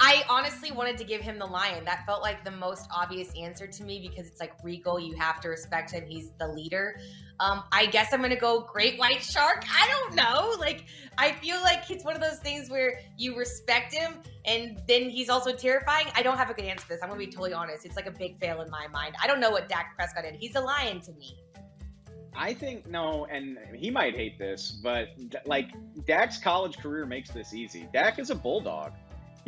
I 0.00 0.22
honestly 0.28 0.70
wanted 0.70 0.96
to 0.98 1.04
give 1.04 1.20
him 1.20 1.38
the 1.38 1.46
lion. 1.46 1.84
That 1.84 2.06
felt 2.06 2.22
like 2.22 2.44
the 2.44 2.52
most 2.52 2.88
obvious 2.94 3.32
answer 3.36 3.66
to 3.66 3.82
me 3.82 4.08
because 4.08 4.30
it's 4.30 4.40
like 4.40 4.52
regal. 4.62 5.00
You 5.00 5.16
have 5.16 5.40
to 5.40 5.48
respect 5.48 5.90
him. 5.90 6.04
He's 6.06 6.30
the 6.38 6.46
leader. 6.46 7.00
Um, 7.40 7.64
I 7.72 7.86
guess 7.86 8.12
I'm 8.12 8.22
gonna 8.22 8.36
go 8.36 8.60
great 8.60 8.98
white 8.98 9.22
shark. 9.22 9.64
I 9.68 9.88
don't 9.88 10.14
know. 10.14 10.54
Like 10.58 10.84
I 11.18 11.32
feel 11.32 11.60
like 11.62 11.90
it's 11.90 12.04
one 12.04 12.14
of 12.14 12.22
those 12.22 12.38
things 12.38 12.70
where 12.70 13.00
you 13.16 13.36
respect 13.36 13.92
him 13.92 14.14
and 14.44 14.80
then 14.86 15.10
he's 15.10 15.28
also 15.28 15.52
terrifying. 15.52 16.06
I 16.14 16.22
don't 16.22 16.36
have 16.36 16.50
a 16.50 16.54
good 16.54 16.64
answer 16.64 16.86
for 16.86 16.92
this. 16.92 17.02
I'm 17.02 17.08
gonna 17.08 17.18
be 17.18 17.26
totally 17.26 17.52
honest. 17.52 17.84
It's 17.84 17.96
like 17.96 18.06
a 18.06 18.12
big 18.12 18.38
fail 18.38 18.60
in 18.62 18.70
my 18.70 18.86
mind. 18.88 19.16
I 19.22 19.26
don't 19.26 19.40
know 19.40 19.50
what 19.50 19.68
Dak 19.68 19.94
Prescott 19.96 20.22
did. 20.22 20.36
He's 20.36 20.54
a 20.54 20.60
lion 20.60 21.00
to 21.02 21.12
me. 21.12 21.38
I 22.36 22.54
think 22.54 22.86
no, 22.86 23.26
and 23.26 23.58
he 23.74 23.90
might 23.90 24.14
hate 24.14 24.38
this, 24.38 24.70
but 24.70 25.08
like 25.44 25.70
Dak's 26.06 26.38
college 26.38 26.78
career 26.78 27.04
makes 27.04 27.30
this 27.30 27.52
easy. 27.52 27.88
Dak 27.92 28.20
is 28.20 28.30
a 28.30 28.34
bulldog. 28.36 28.92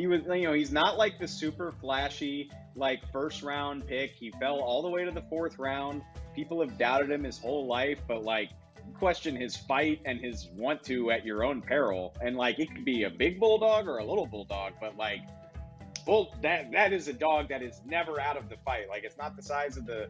He 0.00 0.06
was, 0.06 0.22
you 0.24 0.44
know, 0.44 0.54
he's 0.54 0.72
not 0.72 0.96
like 0.96 1.18
the 1.18 1.28
super 1.28 1.72
flashy 1.78 2.50
like 2.74 3.00
first 3.12 3.42
round 3.42 3.86
pick. 3.86 4.12
He 4.12 4.30
fell 4.40 4.58
all 4.58 4.80
the 4.80 4.88
way 4.88 5.04
to 5.04 5.10
the 5.10 5.20
fourth 5.28 5.58
round. 5.58 6.00
People 6.34 6.58
have 6.62 6.78
doubted 6.78 7.10
him 7.10 7.22
his 7.22 7.38
whole 7.38 7.66
life, 7.66 7.98
but 8.08 8.24
like 8.24 8.48
question 8.94 9.36
his 9.36 9.54
fight 9.54 10.00
and 10.06 10.18
his 10.18 10.48
want 10.56 10.82
to 10.84 11.10
at 11.10 11.26
your 11.26 11.44
own 11.44 11.60
peril. 11.60 12.14
And 12.22 12.34
like 12.34 12.58
it 12.58 12.74
could 12.74 12.86
be 12.86 13.02
a 13.02 13.10
big 13.10 13.38
bulldog 13.38 13.86
or 13.86 13.98
a 13.98 14.04
little 14.04 14.24
bulldog, 14.24 14.72
but 14.80 14.96
like 14.96 15.20
bull 16.06 16.34
that 16.40 16.72
that 16.72 16.94
is 16.94 17.08
a 17.08 17.12
dog 17.12 17.50
that 17.50 17.62
is 17.62 17.82
never 17.84 18.18
out 18.18 18.38
of 18.38 18.48
the 18.48 18.56
fight. 18.64 18.88
Like 18.88 19.04
it's 19.04 19.18
not 19.18 19.36
the 19.36 19.42
size 19.42 19.76
of 19.76 19.84
the 19.84 20.08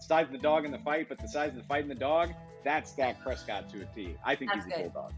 size 0.00 0.26
of 0.26 0.32
the 0.32 0.38
dog 0.38 0.64
in 0.64 0.72
the 0.72 0.80
fight, 0.80 1.08
but 1.08 1.20
the 1.20 1.28
size 1.28 1.50
of 1.50 1.58
the 1.58 1.68
fight 1.68 1.84
in 1.84 1.88
the 1.88 1.94
dog, 1.94 2.30
that's 2.64 2.90
that 2.94 3.22
Prescott 3.22 3.68
to 3.68 3.82
a 3.82 3.84
T. 3.94 4.16
I 4.24 4.34
think 4.34 4.50
That's 4.50 4.64
he's 4.64 4.74
a 4.74 4.80
bulldog. 4.80 5.12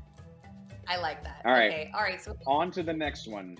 I 0.87 0.99
like 0.99 1.25
that. 1.25 1.41
All 1.47 1.53
right. 1.53 1.71
Okay. 1.71 1.91
All 1.95 2.03
right. 2.03 2.23
So 2.23 2.37
On 2.47 2.71
to 2.73 2.83
the 2.83 2.93
next 2.93 3.27
one. 3.27 3.57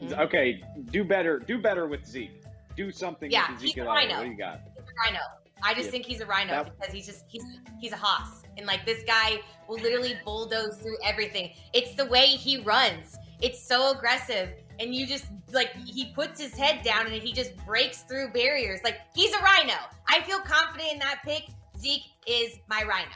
All 0.00 0.08
right, 0.08 0.16
Mhm. 0.18 0.24
Okay, 0.26 0.62
do 0.90 1.04
better. 1.04 1.38
Do 1.38 1.58
better 1.60 1.86
with 1.86 2.04
Zeke. 2.06 2.30
Do 2.76 2.92
something 2.92 3.30
Yeah, 3.30 3.50
with 3.50 3.60
he's 3.60 3.70
Ezekiel 3.70 3.86
a 3.86 3.88
rhino. 3.88 4.14
What 4.18 4.24
do 4.24 4.30
you 4.30 4.36
got? 4.36 4.60
he's 4.76 4.84
a 4.88 4.94
rhino. 5.04 5.20
I 5.62 5.74
just 5.74 5.86
Yeah. 5.86 5.90
think 5.90 6.06
he's 6.06 6.20
a 6.20 6.26
rhino 6.26 6.52
That- 6.64 6.78
because 6.78 6.94
he's 6.94 7.06
just 7.06 7.24
he's 7.28 7.42
he's 7.80 7.92
a 7.92 7.96
hoss. 7.96 8.42
And 8.56 8.66
like 8.66 8.84
this 8.86 9.02
guy 9.04 9.40
will 9.66 9.78
literally 9.78 10.16
bulldoze 10.24 10.76
through 10.80 10.96
everything. 11.02 11.52
It's 11.72 11.94
the 11.94 12.06
way 12.06 12.26
he 12.26 12.58
runs. 12.58 13.16
It's 13.40 13.60
so 13.60 13.90
aggressive. 13.92 14.50
And 14.80 14.94
you 14.94 15.06
just 15.06 15.26
like 15.50 15.72
he 15.74 16.12
puts 16.12 16.40
his 16.40 16.56
head 16.56 16.82
down 16.84 17.06
and 17.06 17.14
he 17.20 17.32
just 17.32 17.56
breaks 17.66 18.02
through 18.02 18.28
barriers. 18.32 18.80
Like 18.84 19.00
he's 19.14 19.32
a 19.34 19.38
rhino. 19.40 19.74
I 20.06 20.22
feel 20.22 20.38
confident 20.40 20.92
in 20.92 20.98
that 21.00 21.20
pick. 21.24 21.44
Zeke 21.76 22.02
is 22.26 22.58
my 22.68 22.82
rhino. 22.84 23.14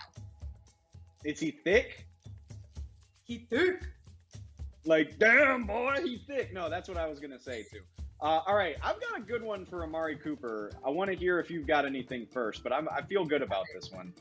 Is 1.24 1.38
he 1.38 1.52
thick? 1.52 2.04
He 3.24 3.38
thick. 3.50 3.82
Like, 4.84 5.18
damn 5.18 5.64
boy, 5.66 5.98
he's 6.04 6.22
thick. 6.26 6.52
No, 6.52 6.68
that's 6.68 6.88
what 6.88 6.98
I 6.98 7.06
was 7.06 7.20
gonna 7.20 7.38
say 7.38 7.62
too. 7.62 7.80
Uh, 8.20 8.40
all 8.46 8.54
right, 8.54 8.76
I've 8.82 9.00
got 9.00 9.18
a 9.18 9.20
good 9.22 9.42
one 9.42 9.64
for 9.66 9.82
Amari 9.82 10.16
Cooper. 10.16 10.70
I 10.86 10.90
want 10.90 11.10
to 11.10 11.16
hear 11.16 11.40
if 11.40 11.50
you've 11.50 11.66
got 11.66 11.84
anything 11.84 12.26
first, 12.32 12.62
but 12.62 12.72
I'm, 12.72 12.88
I 12.88 13.02
feel 13.02 13.24
good 13.24 13.42
about 13.42 13.64
this 13.74 13.90
one. 13.90 14.12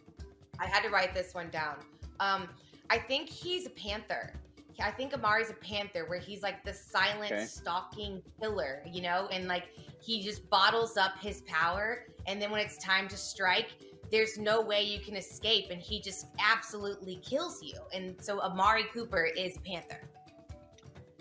I 0.60 0.66
had 0.66 0.82
to 0.84 0.90
write 0.90 1.14
this 1.14 1.36
one 1.36 1.50
down. 1.52 1.76
Um, 2.20 2.48
I 2.90 2.98
think 2.98 3.30
he's 3.30 3.68
a 3.68 3.70
panther. 3.72 4.34
I 4.82 4.90
think 4.90 5.14
Amari's 5.14 5.52
a 5.52 5.56
panther, 5.56 6.06
where 6.08 6.18
he's 6.18 6.42
like 6.42 6.64
the 6.64 6.74
silent, 6.74 7.32
Okay. 7.32 7.46
stalking 7.46 8.24
killer, 8.40 8.82
you 8.92 9.04
know, 9.04 9.28
and 9.32 9.48
like 9.48 9.66
he 10.02 10.24
just 10.24 10.50
bottles 10.50 10.98
up 10.98 11.20
his 11.20 11.42
power, 11.42 12.06
and 12.26 12.42
then 12.42 12.50
when 12.50 12.62
it's 12.62 12.78
time 12.78 13.08
to 13.10 13.18
strike, 13.18 13.70
there's 14.12 14.38
no 14.40 14.62
way 14.62 14.82
you 14.82 15.00
can 15.00 15.16
escape, 15.16 15.66
and 15.70 15.80
he 15.80 16.02
just 16.02 16.26
absolutely 16.40 17.18
kills 17.18 17.62
you. 17.62 17.76
And 17.94 18.16
so 18.20 18.42
Amari 18.42 18.86
Cooper 18.94 19.26
is 19.26 19.58
panther. 19.66 20.02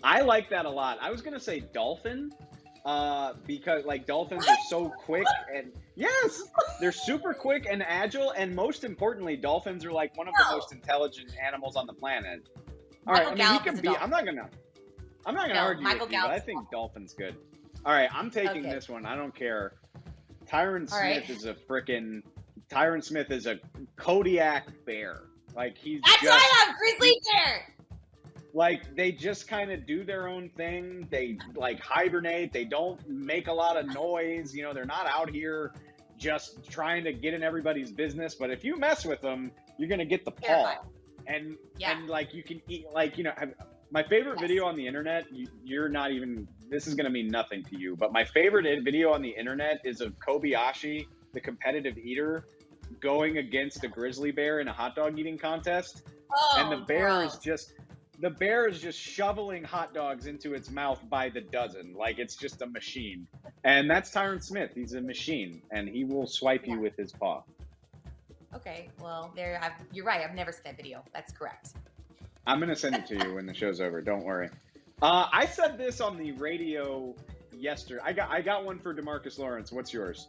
I 0.03 0.21
like 0.21 0.49
that 0.49 0.65
a 0.65 0.69
lot. 0.69 0.97
I 1.01 1.11
was 1.11 1.21
gonna 1.21 1.39
say 1.39 1.59
dolphin, 1.59 2.31
uh, 2.85 3.33
because 3.45 3.85
like 3.85 4.05
dolphins 4.07 4.49
are 4.49 4.57
so 4.57 4.89
quick 4.89 5.27
and 5.53 5.71
yes, 5.95 6.41
they're 6.79 6.91
super 6.91 7.33
quick 7.33 7.67
and 7.69 7.83
agile, 7.83 8.31
and 8.31 8.55
most 8.55 8.83
importantly, 8.83 9.35
dolphins 9.35 9.85
are 9.85 9.91
like 9.91 10.15
one 10.17 10.27
of 10.27 10.35
the 10.37 10.45
most 10.45 10.71
intelligent 10.71 11.31
animals 11.45 11.75
on 11.75 11.85
the 11.85 11.93
planet. 11.93 12.47
All 13.07 13.13
right, 13.13 13.21
Michael 13.27 13.31
I 13.31 13.35
mean 13.35 13.37
Gallup 13.37 13.63
he 13.63 13.69
can 13.69 13.81
be. 13.81 13.87
I'm 13.89 14.09
not 14.09 14.25
gonna. 14.25 14.49
I'm 15.25 15.35
not 15.35 15.47
gonna 15.47 15.59
No, 15.59 15.65
argue 15.65 15.83
Michael 15.83 16.07
with 16.07 16.15
you, 16.15 16.21
but 16.21 16.31
I 16.31 16.39
think 16.39 16.69
dolphin's 16.71 17.13
good. 17.13 17.35
All 17.85 17.93
right, 17.93 18.09
I'm 18.13 18.29
taking 18.31 18.61
Okay. 18.63 18.69
this 18.73 18.89
one. 18.89 19.05
I 19.05 19.15
don't 19.15 19.35
care. 19.35 19.73
Tyron 20.47 20.89
Smith 20.89 20.91
All 20.93 21.09
right. 21.09 21.29
is 21.29 21.45
a 21.45 21.53
freaking. 21.53 22.21
Tyron 22.69 23.03
Smith 23.03 23.31
is 23.31 23.45
a 23.47 23.59
Kodiak 23.97 24.67
bear. 24.85 25.23
Like 25.55 25.77
he's 25.77 26.01
That's 26.03 26.21
just 26.21 26.31
why 26.31 26.63
I 26.63 26.67
love 26.67 26.75
grizzly 26.77 27.21
bear. 27.33 27.67
Like 28.53 28.95
they 28.95 29.11
just 29.11 29.47
kind 29.47 29.71
of 29.71 29.85
do 29.85 30.03
their 30.03 30.27
own 30.27 30.49
thing. 30.49 31.07
They 31.09 31.37
like 31.55 31.79
hibernate. 31.79 32.51
They 32.51 32.65
don't 32.65 32.99
make 33.09 33.47
a 33.47 33.53
lot 33.53 33.77
of 33.77 33.87
noise. 33.93 34.53
You 34.53 34.63
know 34.63 34.73
they're 34.73 34.85
not 34.85 35.07
out 35.07 35.29
here 35.29 35.73
just 36.17 36.69
trying 36.69 37.03
to 37.05 37.13
get 37.13 37.33
in 37.33 37.43
everybody's 37.43 37.91
business. 37.91 38.35
But 38.35 38.51
if 38.51 38.63
you 38.63 38.77
mess 38.77 39.05
with 39.05 39.21
them 39.21 39.51
you're 39.77 39.89
gonna 39.89 40.05
get 40.05 40.25
the 40.25 40.31
paw. 40.31 40.75
And 41.27 41.57
Yeah. 41.77 41.97
and 41.97 42.07
like 42.09 42.33
you 42.33 42.43
can 42.43 42.61
eat 42.67 42.85
like 42.93 43.17
you 43.17 43.23
know 43.23 43.33
have- 43.37 43.53
my 43.91 44.03
favorite 44.03 44.35
Yes. 44.39 44.41
video 44.41 44.65
on 44.65 44.75
the 44.75 44.85
internet 44.87 45.31
you, 45.33 45.47
you're 45.63 45.89
not 45.89 46.11
even 46.11 46.47
this 46.69 46.87
is 46.87 46.95
gonna 46.95 47.09
mean 47.09 47.27
nothing 47.27 47.63
to 47.65 47.77
you 47.77 47.95
but 47.95 48.11
my 48.13 48.23
favorite 48.23 48.65
video 48.83 49.11
on 49.11 49.21
the 49.21 49.29
internet 49.29 49.81
is 49.83 50.01
of 50.01 50.17
kobayashi 50.19 51.07
the 51.33 51.39
competitive 51.41 51.97
eater 51.97 52.45
going 52.99 53.37
against 53.37 53.83
a 53.83 53.87
grizzly 53.87 54.31
bear 54.31 54.59
in 54.59 54.67
a 54.67 54.73
hot 54.73 54.95
dog 54.95 55.17
eating 55.17 55.37
contest. 55.37 56.03
Oh, 56.33 56.55
and 56.57 56.71
the 56.71 56.83
oh, 56.83 56.85
bear 56.85 57.07
gross. 57.07 57.33
is 57.35 57.39
just 57.39 57.73
the 58.21 58.29
bear 58.29 58.67
is 58.67 58.79
just 58.79 58.99
shoveling 58.99 59.63
hot 59.63 59.93
dogs 59.93 60.27
into 60.27 60.53
its 60.53 60.69
mouth 60.69 61.01
by 61.09 61.27
the 61.29 61.41
dozen 61.41 61.93
like 61.95 62.19
it's 62.19 62.35
just 62.35 62.61
a 62.61 62.65
machine 62.67 63.27
and 63.63 63.89
that's 63.89 64.11
tyron 64.11 64.41
smith 64.43 64.71
he's 64.75 64.93
a 64.93 65.01
machine 65.01 65.61
and 65.71 65.89
he 65.89 66.03
will 66.03 66.27
swipe 66.27 66.65
you 66.67 66.79
with 66.79 66.95
his 66.97 67.11
paw 67.11 67.41
Okay, 68.53 68.89
well, 69.01 69.31
there. 69.33 69.57
I've, 69.63 69.71
you're 69.93 70.03
right. 70.03 70.19
I've 70.27 70.35
never 70.35 70.51
seen 70.51 70.63
that 70.65 70.75
video. 70.75 71.01
That's 71.13 71.31
correct. 71.31 71.69
i'm 72.47 72.59
gonna 72.59 72.75
send 72.75 72.95
it 72.95 73.05
to 73.07 73.15
you 73.15 73.35
when 73.35 73.45
the 73.45 73.53
show's 73.53 73.79
over 73.79 74.01
don't 74.01 74.23
worry 74.25 74.49
uh, 75.01 75.27
i 75.31 75.45
said 75.45 75.77
this 75.77 76.01
on 76.01 76.17
the 76.17 76.31
radio 76.33 77.15
yesterday 77.57 78.01
i 78.03 78.11
got 78.11 78.29
i 78.29 78.41
got 78.41 78.65
one 78.65 78.77
for 78.79 78.93
demarcus 78.93 79.39
lawrence 79.39 79.71
what's 79.71 79.93
yours 79.93 80.27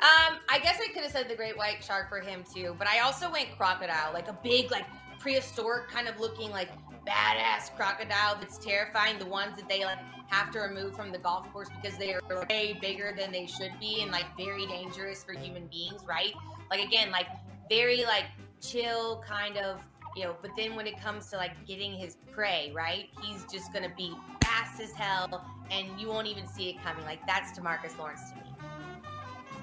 Um, 0.00 0.36
I 0.50 0.58
guess 0.58 0.78
I 0.82 0.92
could 0.92 1.02
have 1.04 1.12
said 1.12 1.28
the 1.30 1.36
great 1.36 1.56
white 1.56 1.82
shark 1.82 2.08
for 2.10 2.18
him 2.20 2.44
too, 2.52 2.74
but 2.78 2.86
I 2.88 2.98
also 3.00 3.30
went 3.30 3.56
crocodile, 3.56 4.12
like 4.12 4.28
a 4.28 4.36
big, 4.42 4.70
like 4.72 4.84
prehistoric 5.20 5.88
kind 5.88 6.08
of 6.08 6.18
looking, 6.20 6.50
like 6.50 6.68
badass 7.06 7.74
crocodile 7.76 8.36
that's 8.40 8.58
terrifying. 8.58 9.18
The 9.18 9.26
ones 9.26 9.56
that 9.56 9.68
they 9.68 9.84
like 9.84 9.98
have 10.28 10.50
to 10.52 10.60
remove 10.60 10.96
from 10.96 11.12
the 11.12 11.18
golf 11.18 11.50
course 11.52 11.68
because 11.80 11.98
they 11.98 12.14
are 12.14 12.20
way 12.48 12.78
bigger 12.80 13.14
than 13.16 13.30
they 13.30 13.46
should 13.46 13.72
be 13.78 14.02
and 14.02 14.10
like 14.10 14.24
very 14.36 14.66
dangerous 14.66 15.22
for 15.22 15.32
human 15.32 15.66
beings, 15.66 16.02
right? 16.06 16.32
Like 16.70 16.84
again, 16.84 17.10
like 17.10 17.26
very 17.68 18.04
like 18.04 18.24
chill 18.60 19.22
kind 19.26 19.56
of, 19.56 19.80
you 20.16 20.24
know. 20.24 20.36
But 20.40 20.52
then 20.56 20.74
when 20.74 20.86
it 20.86 21.00
comes 21.00 21.26
to 21.30 21.36
like 21.36 21.52
getting 21.66 21.92
his 21.92 22.16
prey, 22.32 22.72
right? 22.74 23.08
He's 23.22 23.44
just 23.50 23.72
gonna 23.72 23.92
be 23.96 24.14
fast 24.42 24.80
as 24.80 24.92
hell, 24.92 25.44
and 25.70 25.88
you 26.00 26.08
won't 26.08 26.26
even 26.26 26.46
see 26.46 26.70
it 26.70 26.82
coming. 26.82 27.04
Like 27.04 27.24
that's 27.26 27.58
Demarcus 27.58 27.98
Lawrence 27.98 28.30
to 28.30 28.36
me. 28.36 28.42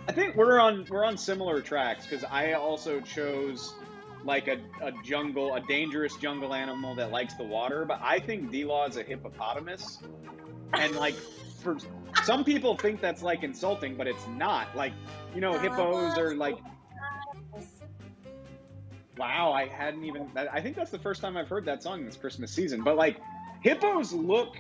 I 0.08 0.12
think 0.14 0.36
we're 0.36 0.60
on 0.60 0.86
we're 0.90 1.06
on 1.06 1.18
similar 1.18 1.62
tracks 1.62 2.06
because 2.06 2.24
I 2.24 2.54
also 2.54 3.00
chose 3.02 3.76
like 4.24 4.48
a, 4.48 4.58
a 4.82 4.92
jungle, 5.04 5.56
a 5.56 5.62
dangerous 5.62 6.16
jungle 6.18 6.54
animal 6.54 6.96
that 6.96 7.12
likes 7.12 7.34
the 7.36 7.44
water. 7.44 7.86
But 7.86 8.00
I 8.04 8.20
think 8.20 8.52
D 8.52 8.66
Law 8.66 8.88
is 8.88 8.98
a 8.98 9.04
hippopotamus, 9.04 10.00
and 10.74 10.96
like 10.96 11.16
for 11.16 11.78
some 12.24 12.44
people 12.44 12.76
think 12.76 13.02
that's 13.02 13.22
like 13.22 13.44
insulting, 13.44 13.96
but 13.96 14.08
it's 14.08 14.28
not. 14.28 14.76
Like 14.76 14.94
you 15.34 15.42
know, 15.42 15.58
hippos 15.58 16.18
are 16.18 16.36
like 16.36 16.58
wow. 19.18 19.52
I 19.52 19.68
hadn't 19.68 20.04
even. 20.04 20.30
I 20.36 20.62
think 20.62 20.76
that's 20.76 20.92
the 20.92 21.00
first 21.00 21.22
time 21.22 21.38
I've 21.38 21.50
heard 21.50 21.66
that 21.66 21.84
song 21.84 22.06
this 22.06 22.18
Christmas 22.18 22.52
season. 22.52 22.84
But 22.84 22.96
like 22.96 23.18
hippos 23.62 24.14
look 24.14 24.58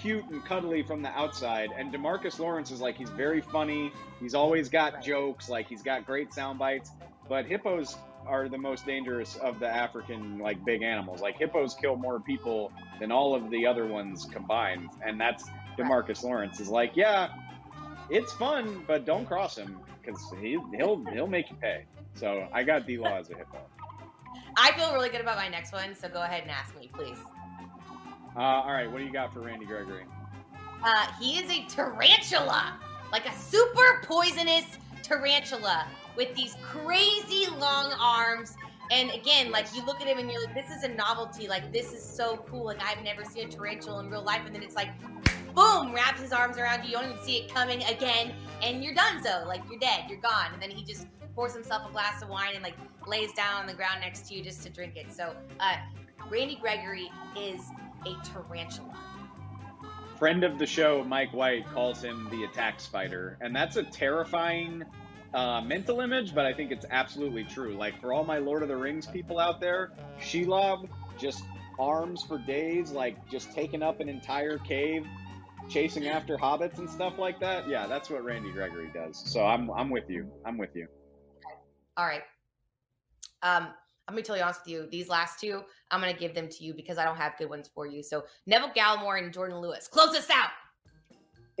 cute 0.00 0.24
and 0.30 0.44
cuddly 0.44 0.82
from 0.82 1.02
the 1.02 1.08
outside 1.10 1.70
and 1.76 1.92
demarcus 1.92 2.38
lawrence 2.38 2.70
is 2.70 2.80
like 2.80 2.96
he's 2.96 3.10
very 3.10 3.40
funny 3.40 3.92
he's 4.20 4.34
always 4.34 4.68
got 4.68 5.02
jokes 5.02 5.48
like 5.48 5.68
he's 5.68 5.82
got 5.82 6.06
great 6.06 6.32
sound 6.32 6.58
bites 6.58 6.92
but 7.30 7.46
hippos 7.46 7.96
are 8.26 8.48
the 8.48 8.58
most 8.58 8.84
dangerous 8.84 9.36
of 9.36 9.60
the 9.60 9.66
african 9.66 10.38
like 10.38 10.62
big 10.64 10.82
animals. 10.82 11.22
Like 11.22 11.38
hippos 11.38 11.74
kill 11.74 11.96
more 11.96 12.20
people 12.20 12.72
than 12.98 13.10
all 13.10 13.34
of 13.34 13.50
the 13.50 13.66
other 13.66 13.86
ones 13.86 14.26
combined 14.30 14.90
and 15.06 15.18
that's 15.18 15.48
demarcus 15.78 16.22
lawrence 16.22 16.60
is 16.60 16.68
like 16.68 16.90
yeah 16.96 17.28
it's 18.10 18.32
fun 18.32 18.82
but 18.86 19.06
don't 19.06 19.24
cross 19.24 19.56
him 19.56 19.78
because 20.02 20.20
he, 20.40 20.58
he'll 20.76 21.02
he'll 21.12 21.28
make 21.28 21.48
you 21.48 21.56
pay. 21.56 21.84
So 22.14 22.48
i 22.52 22.64
got 22.64 22.86
d-law 22.86 23.16
as 23.16 23.30
a 23.30 23.36
hippo. 23.36 23.58
I 24.56 24.72
feel 24.72 24.92
really 24.92 25.08
good 25.08 25.20
about 25.20 25.36
my 25.36 25.48
next 25.48 25.72
one, 25.72 25.94
so 25.94 26.08
go 26.08 26.22
ahead 26.22 26.42
and 26.42 26.50
ask 26.50 26.76
me, 26.76 26.90
please. 26.92 27.18
uh, 28.36 28.40
all 28.40 28.72
right 28.72 28.90
what 28.90 28.98
do 28.98 29.04
you 29.04 29.12
got 29.12 29.32
for 29.32 29.40
randy 29.40 29.64
gregory? 29.64 30.04
Uh, 30.82 31.06
he 31.20 31.38
is 31.38 31.48
a 31.50 31.64
tarantula, 31.68 32.76
like 33.12 33.26
a 33.26 33.34
super 33.34 34.02
poisonous 34.04 34.64
tarantula 35.02 35.86
with 36.20 36.36
these 36.36 36.54
crazy 36.62 37.46
long 37.58 37.94
arms. 37.98 38.54
And 38.90 39.10
again, 39.12 39.50
like 39.50 39.74
you 39.74 39.82
look 39.86 40.02
at 40.02 40.06
him 40.06 40.18
and 40.18 40.30
you're 40.30 40.44
like, 40.44 40.54
this 40.54 40.70
is 40.70 40.84
a 40.84 40.88
novelty. 40.88 41.48
Like 41.48 41.72
this 41.72 41.94
is 41.94 42.02
so 42.02 42.44
cool. 42.46 42.66
Like 42.66 42.82
I've 42.82 43.02
never 43.02 43.24
seen 43.24 43.48
a 43.48 43.50
tarantula 43.50 44.04
in 44.04 44.10
real 44.10 44.22
life. 44.22 44.42
And 44.44 44.54
then 44.54 44.62
it's 44.62 44.76
like, 44.76 44.90
boom, 45.54 45.94
wraps 45.94 46.20
his 46.20 46.30
arms 46.30 46.58
around 46.58 46.84
you. 46.84 46.90
You 46.90 46.96
don't 46.96 47.04
even 47.12 47.24
see 47.24 47.38
it 47.38 47.54
coming 47.54 47.82
again, 47.84 48.34
and 48.62 48.84
you're 48.84 48.94
done. 48.94 49.24
So 49.24 49.44
like 49.46 49.62
you're 49.70 49.80
dead, 49.80 50.10
you're 50.10 50.20
gone. 50.20 50.52
And 50.52 50.60
then 50.60 50.70
he 50.70 50.84
just 50.84 51.06
pours 51.34 51.54
himself 51.54 51.88
a 51.88 51.92
glass 51.92 52.20
of 52.20 52.28
wine 52.28 52.50
and 52.52 52.62
like 52.62 52.76
lays 53.06 53.32
down 53.32 53.62
on 53.62 53.66
the 53.66 53.72
ground 53.72 54.00
next 54.02 54.28
to 54.28 54.34
you 54.34 54.44
just 54.44 54.62
to 54.64 54.68
drink 54.68 54.96
it. 54.96 55.10
So 55.10 55.34
uh, 55.58 55.76
Randy 56.28 56.56
Gregory 56.56 57.10
is 57.34 57.62
a 58.04 58.14
tarantula. 58.26 58.94
Friend 60.18 60.44
of 60.44 60.58
the 60.58 60.66
show, 60.66 61.02
Mike 61.02 61.32
White, 61.32 61.66
calls 61.72 62.04
him 62.04 62.28
the 62.30 62.44
attack 62.44 62.78
spider, 62.78 63.38
and 63.40 63.56
that's 63.56 63.76
a 63.76 63.82
terrifying 63.82 64.84
uh, 65.34 65.60
mental 65.60 66.00
image, 66.00 66.34
but 66.34 66.46
I 66.46 66.52
think 66.52 66.72
it's 66.72 66.86
absolutely 66.90 67.44
true. 67.44 67.74
Like 67.76 68.00
for 68.00 68.12
all 68.12 68.24
my 68.24 68.38
Lord 68.38 68.62
of 68.62 68.68
the 68.68 68.76
Rings 68.76 69.06
people 69.06 69.38
out 69.38 69.60
there, 69.60 69.92
Shelob 70.20 70.88
just 71.18 71.44
arms 71.78 72.22
for 72.22 72.38
days, 72.38 72.90
like 72.90 73.28
just 73.30 73.52
taking 73.52 73.82
up 73.82 74.00
an 74.00 74.08
entire 74.08 74.58
cave, 74.58 75.06
chasing 75.68 76.08
after 76.08 76.36
hobbits 76.36 76.78
and 76.78 76.88
stuff 76.88 77.18
like 77.18 77.38
that. 77.40 77.68
Yeah, 77.68 77.86
that's 77.86 78.10
what 78.10 78.24
Randy 78.24 78.50
Gregory 78.52 78.90
does. 78.92 79.22
So 79.30 79.44
I'm 79.44 79.70
I'm 79.70 79.90
with 79.90 80.08
you. 80.08 80.30
I'm 80.44 80.58
with 80.58 80.74
you. 80.74 80.88
All 81.96 82.06
right. 82.06 82.22
Um, 83.42 83.68
I'm 84.08 84.14
gonna 84.14 84.22
tell 84.22 84.36
you 84.36 84.42
honest 84.42 84.60
with 84.64 84.72
you. 84.72 84.88
These 84.90 85.08
last 85.08 85.40
two, 85.40 85.62
I'm 85.90 86.00
gonna 86.00 86.12
give 86.12 86.34
them 86.34 86.48
to 86.48 86.64
you 86.64 86.74
because 86.74 86.98
I 86.98 87.04
don't 87.04 87.16
have 87.16 87.38
good 87.38 87.48
ones 87.48 87.70
for 87.72 87.86
you. 87.86 88.02
So 88.02 88.24
Neville 88.46 88.70
Gallimore 88.76 89.22
and 89.22 89.32
Jordan 89.32 89.58
Lewis, 89.58 89.86
close 89.86 90.16
us 90.16 90.28
out. 90.30 90.50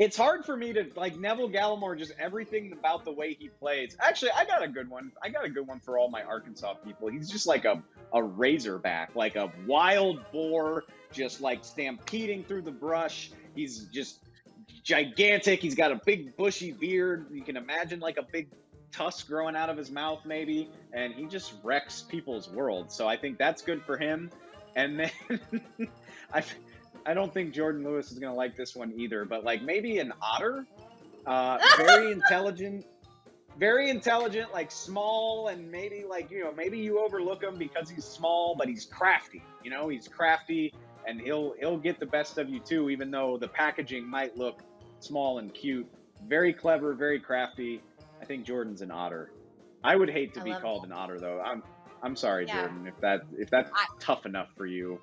It's 0.00 0.16
hard 0.16 0.46
for 0.46 0.56
me 0.56 0.72
to 0.72 0.86
like 0.96 1.18
Neville 1.20 1.50
Gallimore. 1.50 1.96
Just 1.98 2.12
everything 2.18 2.72
about 2.72 3.04
the 3.04 3.12
way 3.12 3.34
he 3.34 3.48
plays. 3.48 3.98
Actually, 4.00 4.30
I 4.30 4.46
got 4.46 4.62
a 4.62 4.68
good 4.68 4.88
one. 4.88 5.12
I 5.22 5.28
got 5.28 5.44
a 5.44 5.50
good 5.50 5.66
one 5.66 5.78
for 5.78 5.98
all 5.98 6.08
my 6.08 6.22
Arkansas 6.22 6.72
people. 6.82 7.08
He's 7.08 7.28
just 7.28 7.46
like 7.46 7.66
a 7.66 7.82
a 8.14 8.22
razorback, 8.22 9.14
like 9.14 9.36
a 9.36 9.52
wild 9.66 10.24
boar, 10.32 10.84
just 11.12 11.42
like 11.42 11.66
stampeding 11.66 12.44
through 12.44 12.62
the 12.62 12.70
brush. 12.70 13.30
He's 13.54 13.84
just 13.92 14.20
gigantic. 14.82 15.60
He's 15.60 15.74
got 15.74 15.92
a 15.92 16.00
big 16.06 16.34
bushy 16.34 16.72
beard. 16.72 17.26
You 17.30 17.42
can 17.42 17.58
imagine 17.58 18.00
like 18.00 18.16
a 18.16 18.24
big 18.32 18.48
tusk 18.90 19.28
growing 19.28 19.54
out 19.54 19.68
of 19.68 19.76
his 19.76 19.90
mouth, 19.90 20.20
maybe, 20.24 20.70
and 20.94 21.12
he 21.12 21.26
just 21.26 21.52
wrecks 21.62 22.00
people's 22.00 22.48
world. 22.48 22.90
So 22.90 23.06
I 23.06 23.18
think 23.18 23.36
that's 23.36 23.60
good 23.60 23.82
for 23.82 23.98
him. 23.98 24.30
And 24.76 24.98
then 24.98 25.10
I, 26.32 26.42
I 27.06 27.14
don't 27.14 27.32
think 27.32 27.52
Jordan 27.54 27.84
Lewis 27.84 28.10
is 28.12 28.18
gonna 28.18 28.34
like 28.34 28.56
this 28.56 28.74
one 28.76 28.92
either. 28.96 29.24
But 29.24 29.44
like 29.44 29.62
maybe 29.62 29.98
an 29.98 30.12
otter, 30.20 30.66
uh, 31.26 31.58
very 31.76 32.12
intelligent, 32.12 32.86
very 33.58 33.90
intelligent, 33.90 34.52
like 34.52 34.70
small, 34.70 35.48
and 35.48 35.70
maybe 35.70 36.04
like 36.08 36.30
you 36.30 36.44
know 36.44 36.52
maybe 36.52 36.78
you 36.78 37.00
overlook 37.00 37.42
him 37.42 37.56
because 37.56 37.88
he's 37.90 38.04
small, 38.04 38.54
but 38.56 38.68
he's 38.68 38.84
crafty. 38.86 39.42
You 39.62 39.70
know, 39.70 39.88
he's 39.88 40.08
crafty, 40.08 40.72
and 41.06 41.20
he'll 41.20 41.54
he'll 41.58 41.78
get 41.78 41.98
the 41.98 42.06
best 42.06 42.38
of 42.38 42.48
you 42.48 42.60
too, 42.60 42.90
even 42.90 43.10
though 43.10 43.36
the 43.38 43.48
packaging 43.48 44.06
might 44.08 44.36
look 44.36 44.60
small 45.00 45.38
and 45.38 45.52
cute. 45.52 45.86
Very 46.28 46.52
clever, 46.52 46.92
very 46.94 47.18
crafty. 47.18 47.82
I 48.20 48.26
think 48.26 48.44
Jordan's 48.44 48.82
an 48.82 48.90
otter. 48.90 49.30
I 49.82 49.96
would 49.96 50.10
hate 50.10 50.34
to 50.34 50.40
I 50.40 50.44
be 50.44 50.52
called 50.52 50.84
an 50.84 50.92
otter 50.92 51.18
though. 51.18 51.40
I'm 51.40 51.62
I'm 52.02 52.16
sorry, 52.16 52.46
Yeah. 52.46 52.60
Jordan, 52.66 52.86
if 52.86 53.00
that 53.00 53.22
if 53.38 53.48
that's 53.50 53.70
I- 53.74 53.86
tough 53.98 54.26
enough 54.26 54.48
for 54.56 54.66
you. 54.66 55.00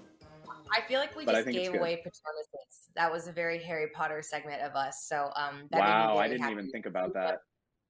I 0.76 0.82
feel 0.88 1.00
like 1.00 1.16
we 1.16 1.26
But 1.26 1.36
just 1.36 1.48
gave 1.50 1.74
away 1.74 2.02
Patronuses. 2.06 2.90
That 2.96 3.12
was 3.12 3.28
a 3.28 3.32
very 3.32 3.62
Harry 3.64 3.88
Potter 3.94 4.22
segment 4.22 4.62
of 4.62 4.76
us. 4.76 5.06
So 5.08 5.32
um, 5.36 5.68
that 5.72 5.80
Wow, 5.80 6.18
I 6.18 6.28
didn't 6.28 6.42
happy. 6.42 6.54
even 6.54 6.72
think 6.72 6.86
about 6.86 7.14
that. 7.14 7.40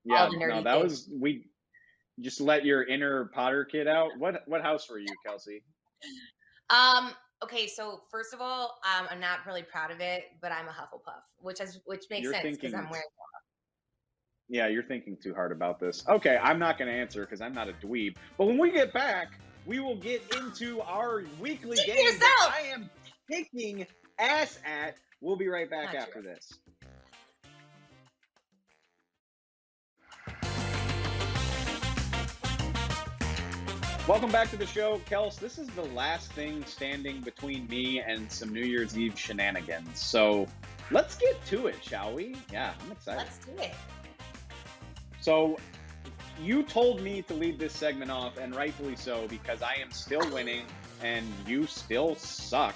Yeah, 0.04 0.30
no, 0.32 0.64
that 0.64 0.80
things. 0.80 0.84
was 0.84 1.10
we 1.20 1.46
just 2.20 2.40
let 2.42 2.66
your 2.66 2.84
inner 2.84 3.26
Potter 3.34 3.66
kid 3.66 3.88
out. 3.88 4.10
What 4.18 4.44
what 4.48 4.62
house 4.62 4.90
were 4.90 5.00
you, 5.00 5.08
Kelsey? 5.26 5.64
Um. 6.70 7.12
Okay. 7.44 7.68
So 7.68 8.02
first 8.10 8.34
of 8.34 8.42
all, 8.42 8.80
um, 8.98 9.08
I'm 9.10 9.20
not 9.20 9.40
really 9.46 9.64
proud 9.64 9.92
of 9.92 10.00
it, 10.00 10.26
but 10.42 10.52
I'm 10.52 10.68
a 10.68 10.72
Hufflepuff, 10.72 11.22
which 11.40 11.62
is 11.62 11.80
which 11.86 12.06
makes 12.10 12.24
You're 12.24 12.34
sense 12.34 12.58
because 12.58 12.74
I'm 12.74 12.90
wearing. 12.90 13.06
Yeah, 14.50 14.68
you're 14.68 14.84
thinking 14.84 15.18
too 15.22 15.34
hard 15.34 15.52
about 15.52 15.78
this. 15.78 16.08
Okay, 16.08 16.40
I'm 16.42 16.58
not 16.58 16.78
going 16.78 16.90
to 16.90 16.98
answer 16.98 17.26
because 17.26 17.42
I'm 17.42 17.54
not 17.54 17.68
a 17.68 17.74
dweeb. 17.74 18.16
But 18.38 18.46
when 18.46 18.58
we 18.58 18.72
get 18.72 18.94
back, 18.94 19.34
we 19.68 19.82
will 19.82 19.98
get 19.98 20.24
into 20.34 20.82
our 20.82 21.24
weekly 21.42 21.76
Speak 21.76 21.94
game 21.94 22.20
that. 22.20 22.52
I 22.58 22.68
am 22.68 22.90
kicking 23.30 23.86
ass 24.18 24.58
at. 24.66 24.96
We'll 25.20 25.36
be 25.36 25.50
right 25.50 25.70
back 25.70 25.94
Not 25.94 26.04
after 26.04 26.22
true. 26.22 26.22
this. 26.22 26.54
Welcome 34.08 34.32
back 34.32 34.50
to 34.52 34.58
the 34.58 34.66
show, 34.66 35.02
Kels. 35.10 35.38
This 35.38 35.58
is 35.58 35.68
the 35.72 35.84
last 35.84 36.32
thing 36.32 36.64
standing 36.64 37.20
between 37.20 37.68
me 37.68 38.00
and 38.00 38.32
some 38.32 38.54
New 38.54 38.62
Year's 38.62 38.98
Eve 38.98 39.20
shenanigans. 39.20 40.00
So 40.00 40.48
let's 40.92 41.18
get 41.18 41.46
to 41.48 41.68
it, 41.68 41.84
shall 41.84 42.14
we? 42.14 42.38
Yeah, 42.54 42.74
I'm 42.86 42.94
excited. 42.94 43.18
Let's 43.18 43.40
do 43.40 43.52
it. 43.62 43.76
So 45.20 45.58
you 46.42 46.64
told 46.64 47.02
me 47.02 47.22
to 47.24 47.34
lead 47.34 47.60
this 47.60 47.74
segment 47.74 48.12
off, 48.12 48.38
and 48.38 48.56
rightfully 48.56 48.96
so, 48.96 49.28
because 49.28 49.62
I 49.62 49.76
am 49.76 49.92
still 49.92 50.22
winning 50.32 50.66
and 51.02 51.26
you 51.46 51.66
still 51.68 52.16
suck. 52.16 52.76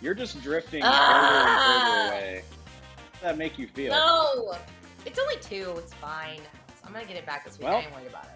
You're 0.00 0.14
just 0.14 0.40
drifting 0.42 0.82
further 0.82 0.94
and 0.94 1.02
Ah. 1.02 2.08
further 2.10 2.16
away. 2.18 2.44
How 2.44 3.10
does 3.12 3.20
that 3.22 3.38
make 3.38 3.58
you 3.58 3.66
feel? 3.68 3.92
No, 3.92 4.54
it's 5.06 5.18
only 5.18 5.36
two. 5.40 5.74
It's 5.78 5.94
fine. 5.94 6.40
I'm 6.84 6.92
gonna 6.92 7.06
get 7.06 7.16
it 7.16 7.26
back 7.26 7.44
this 7.44 7.58
week. 7.58 7.68
Well- 7.68 7.78
I 7.78 7.80
ain't 7.82 7.92
worried 7.94 8.08
about 8.08 8.26
it. 8.26 8.30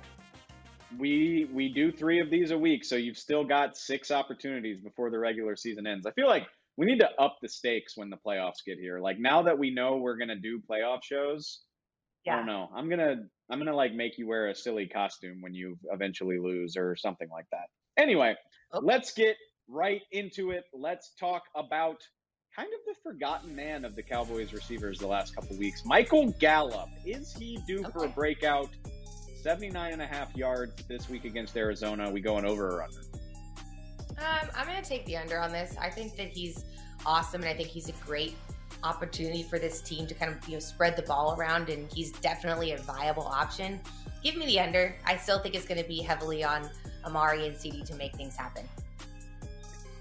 We 0.98 1.46
we 1.52 1.68
do 1.72 1.92
three 1.92 2.18
of 2.20 2.30
these 2.30 2.50
a 2.50 2.56
week, 2.58 2.82
so 2.84 2.96
you've 2.96 3.18
still 3.18 3.44
got 3.44 3.76
six 3.76 4.10
opportunities 4.10 4.80
before 4.80 5.10
the 5.10 5.18
regular 5.18 5.54
season 5.54 5.86
ends. 5.86 6.06
I 6.06 6.12
feel 6.12 6.26
like 6.28 6.46
we 6.78 6.86
need 6.86 7.00
to 7.00 7.10
up 7.20 7.36
the 7.42 7.48
stakes 7.48 7.96
when 7.96 8.08
the 8.08 8.16
playoffs 8.16 8.64
get 8.64 8.78
here. 8.78 8.98
Like 8.98 9.18
now 9.18 9.42
that 9.42 9.58
we 9.58 9.70
know 9.70 9.96
we're 9.98 10.16
gonna 10.16 10.36
do 10.36 10.60
playoff 10.60 11.02
shows, 11.02 11.60
I 12.34 12.36
don't 12.36 12.46
know. 12.46 12.68
I'm 12.74 12.88
gonna 12.88 13.16
I'm 13.50 13.58
gonna 13.58 13.74
like 13.74 13.94
make 13.94 14.18
you 14.18 14.26
wear 14.26 14.48
a 14.48 14.54
silly 14.54 14.86
costume 14.86 15.40
when 15.40 15.54
you 15.54 15.78
eventually 15.92 16.38
lose 16.38 16.76
or 16.76 16.96
something 16.96 17.28
like 17.30 17.46
that. 17.52 17.66
Anyway, 17.96 18.34
Okay. 18.74 18.84
let's 18.86 19.12
get 19.12 19.36
right 19.68 20.02
into 20.12 20.50
it. 20.50 20.64
Let's 20.72 21.12
talk 21.18 21.42
about 21.56 21.96
kind 22.54 22.68
of 22.72 22.80
the 22.86 22.94
forgotten 23.02 23.54
man 23.54 23.84
of 23.84 23.94
the 23.94 24.02
Cowboys 24.02 24.52
receivers 24.52 24.98
the 24.98 25.06
last 25.06 25.34
couple 25.34 25.56
weeks. 25.56 25.84
Michael 25.84 26.32
Gallup. 26.38 26.88
Is 27.04 27.34
he 27.34 27.58
due 27.66 27.84
for 27.92 28.04
a 28.04 28.08
breakout? 28.08 28.68
79 29.42 29.92
and 29.92 30.02
a 30.02 30.06
half 30.06 30.34
yards 30.36 30.82
this 30.88 31.08
week 31.08 31.24
against 31.24 31.56
Arizona. 31.56 32.10
We 32.10 32.20
going 32.20 32.44
over 32.44 32.68
or 32.78 32.82
under? 32.82 33.00
Um, 34.18 34.48
I'm 34.56 34.66
gonna 34.66 34.82
take 34.82 35.06
the 35.06 35.16
under 35.16 35.38
on 35.38 35.52
this. 35.52 35.76
I 35.80 35.90
think 35.90 36.16
that 36.16 36.28
he's 36.28 36.64
awesome, 37.06 37.42
and 37.42 37.50
I 37.50 37.54
think 37.54 37.68
he's 37.68 37.88
a 37.88 37.92
great 38.04 38.34
opportunity 38.84 39.42
for 39.42 39.58
this 39.58 39.80
team 39.80 40.06
to 40.06 40.14
kind 40.14 40.32
of 40.32 40.48
you 40.48 40.54
know 40.54 40.60
spread 40.60 40.96
the 40.96 41.02
ball 41.02 41.36
around, 41.38 41.68
and 41.68 41.90
he's 41.92 42.12
definitely 42.12 42.72
a 42.72 42.78
viable 42.78 43.26
option. 43.26 43.80
Give 44.22 44.36
me 44.36 44.46
the 44.46 44.60
under. 44.60 44.96
I 45.06 45.16
still 45.16 45.38
think 45.38 45.54
it's 45.54 45.66
going 45.66 45.80
to 45.80 45.88
be 45.88 46.02
heavily 46.02 46.42
on 46.42 46.68
Amari 47.04 47.46
and 47.46 47.56
CD 47.56 47.82
to 47.84 47.94
make 47.94 48.14
things 48.14 48.36
happen. 48.36 48.68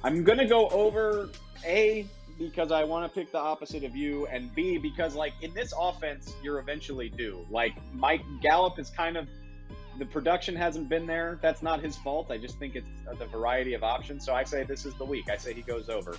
I'm 0.04 0.24
gonna 0.24 0.48
go 0.48 0.70
over 0.70 1.30
A 1.66 2.06
because 2.38 2.72
I 2.72 2.84
want 2.84 3.12
to 3.12 3.20
pick 3.20 3.32
the 3.32 3.40
opposite 3.40 3.84
of 3.84 3.96
you, 3.96 4.28
and 4.28 4.54
B 4.54 4.78
because 4.78 5.16
like 5.16 5.34
in 5.42 5.54
this 5.54 5.74
offense, 5.78 6.34
you're 6.44 6.60
eventually 6.60 7.10
due. 7.10 7.46
Like 7.50 7.74
Mike 7.94 8.22
Gallup 8.42 8.80
is 8.80 8.90
kind 8.90 9.18
of 9.18 9.28
the 9.98 10.06
production 10.06 10.56
hasn't 10.56 10.90
been 10.90 11.06
there. 11.06 11.40
That's 11.42 11.62
not 11.64 11.82
his 11.82 11.96
fault. 11.98 12.32
I 12.32 12.38
just 12.38 12.58
think 12.60 12.76
it's 12.76 12.90
uh, 13.10 13.16
the 13.16 13.26
variety 13.26 13.74
of 13.74 13.84
options. 13.84 14.26
So 14.26 14.34
I 14.34 14.44
say 14.44 14.64
this 14.64 14.86
is 14.86 14.94
the 14.96 15.06
week. 15.06 15.30
I 15.30 15.38
say 15.38 15.54
he 15.54 15.62
goes 15.62 15.90
over. 15.90 16.16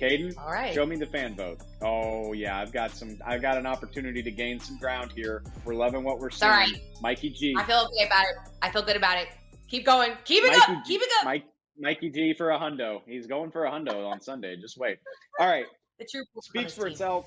Caden, 0.00 0.34
All 0.38 0.50
right. 0.50 0.72
show 0.72 0.86
me 0.86 0.96
the 0.96 1.06
fan 1.06 1.34
vote. 1.36 1.60
Oh 1.82 2.32
yeah, 2.32 2.58
I've 2.58 2.72
got 2.72 2.90
some. 2.92 3.18
I've 3.26 3.42
got 3.42 3.58
an 3.58 3.66
opportunity 3.66 4.22
to 4.22 4.30
gain 4.30 4.58
some 4.58 4.78
ground 4.78 5.12
here. 5.14 5.42
We're 5.64 5.74
loving 5.74 6.04
what 6.04 6.18
we're 6.18 6.30
seeing. 6.30 6.50
right. 6.50 6.72
Mikey 7.02 7.30
G. 7.30 7.54
I 7.58 7.64
feel 7.64 7.86
okay 7.92 8.06
about 8.06 8.24
it. 8.24 8.36
I 8.62 8.70
feel 8.70 8.82
good 8.82 8.96
about 8.96 9.18
it. 9.18 9.28
Keep 9.68 9.84
going. 9.86 10.12
Keep 10.24 10.44
it 10.44 10.52
Mikey 10.58 10.72
up. 10.72 10.84
G- 10.86 10.92
Keep 10.94 11.02
it 11.02 11.08
up. 11.18 11.24
Mike, 11.26 11.44
Mikey 11.78 12.10
G 12.10 12.32
for 12.36 12.50
a 12.50 12.58
hundo. 12.58 13.00
He's 13.06 13.26
going 13.26 13.50
for 13.50 13.66
a 13.66 13.70
hundo 13.70 14.06
on 14.10 14.20
Sunday. 14.22 14.56
Just 14.60 14.78
wait. 14.78 14.98
All 15.38 15.46
right. 15.48 15.66
the 15.98 16.06
true 16.10 16.24
Speaks 16.40 16.72
for 16.74 16.84
team. 16.84 16.92
itself. 16.92 17.26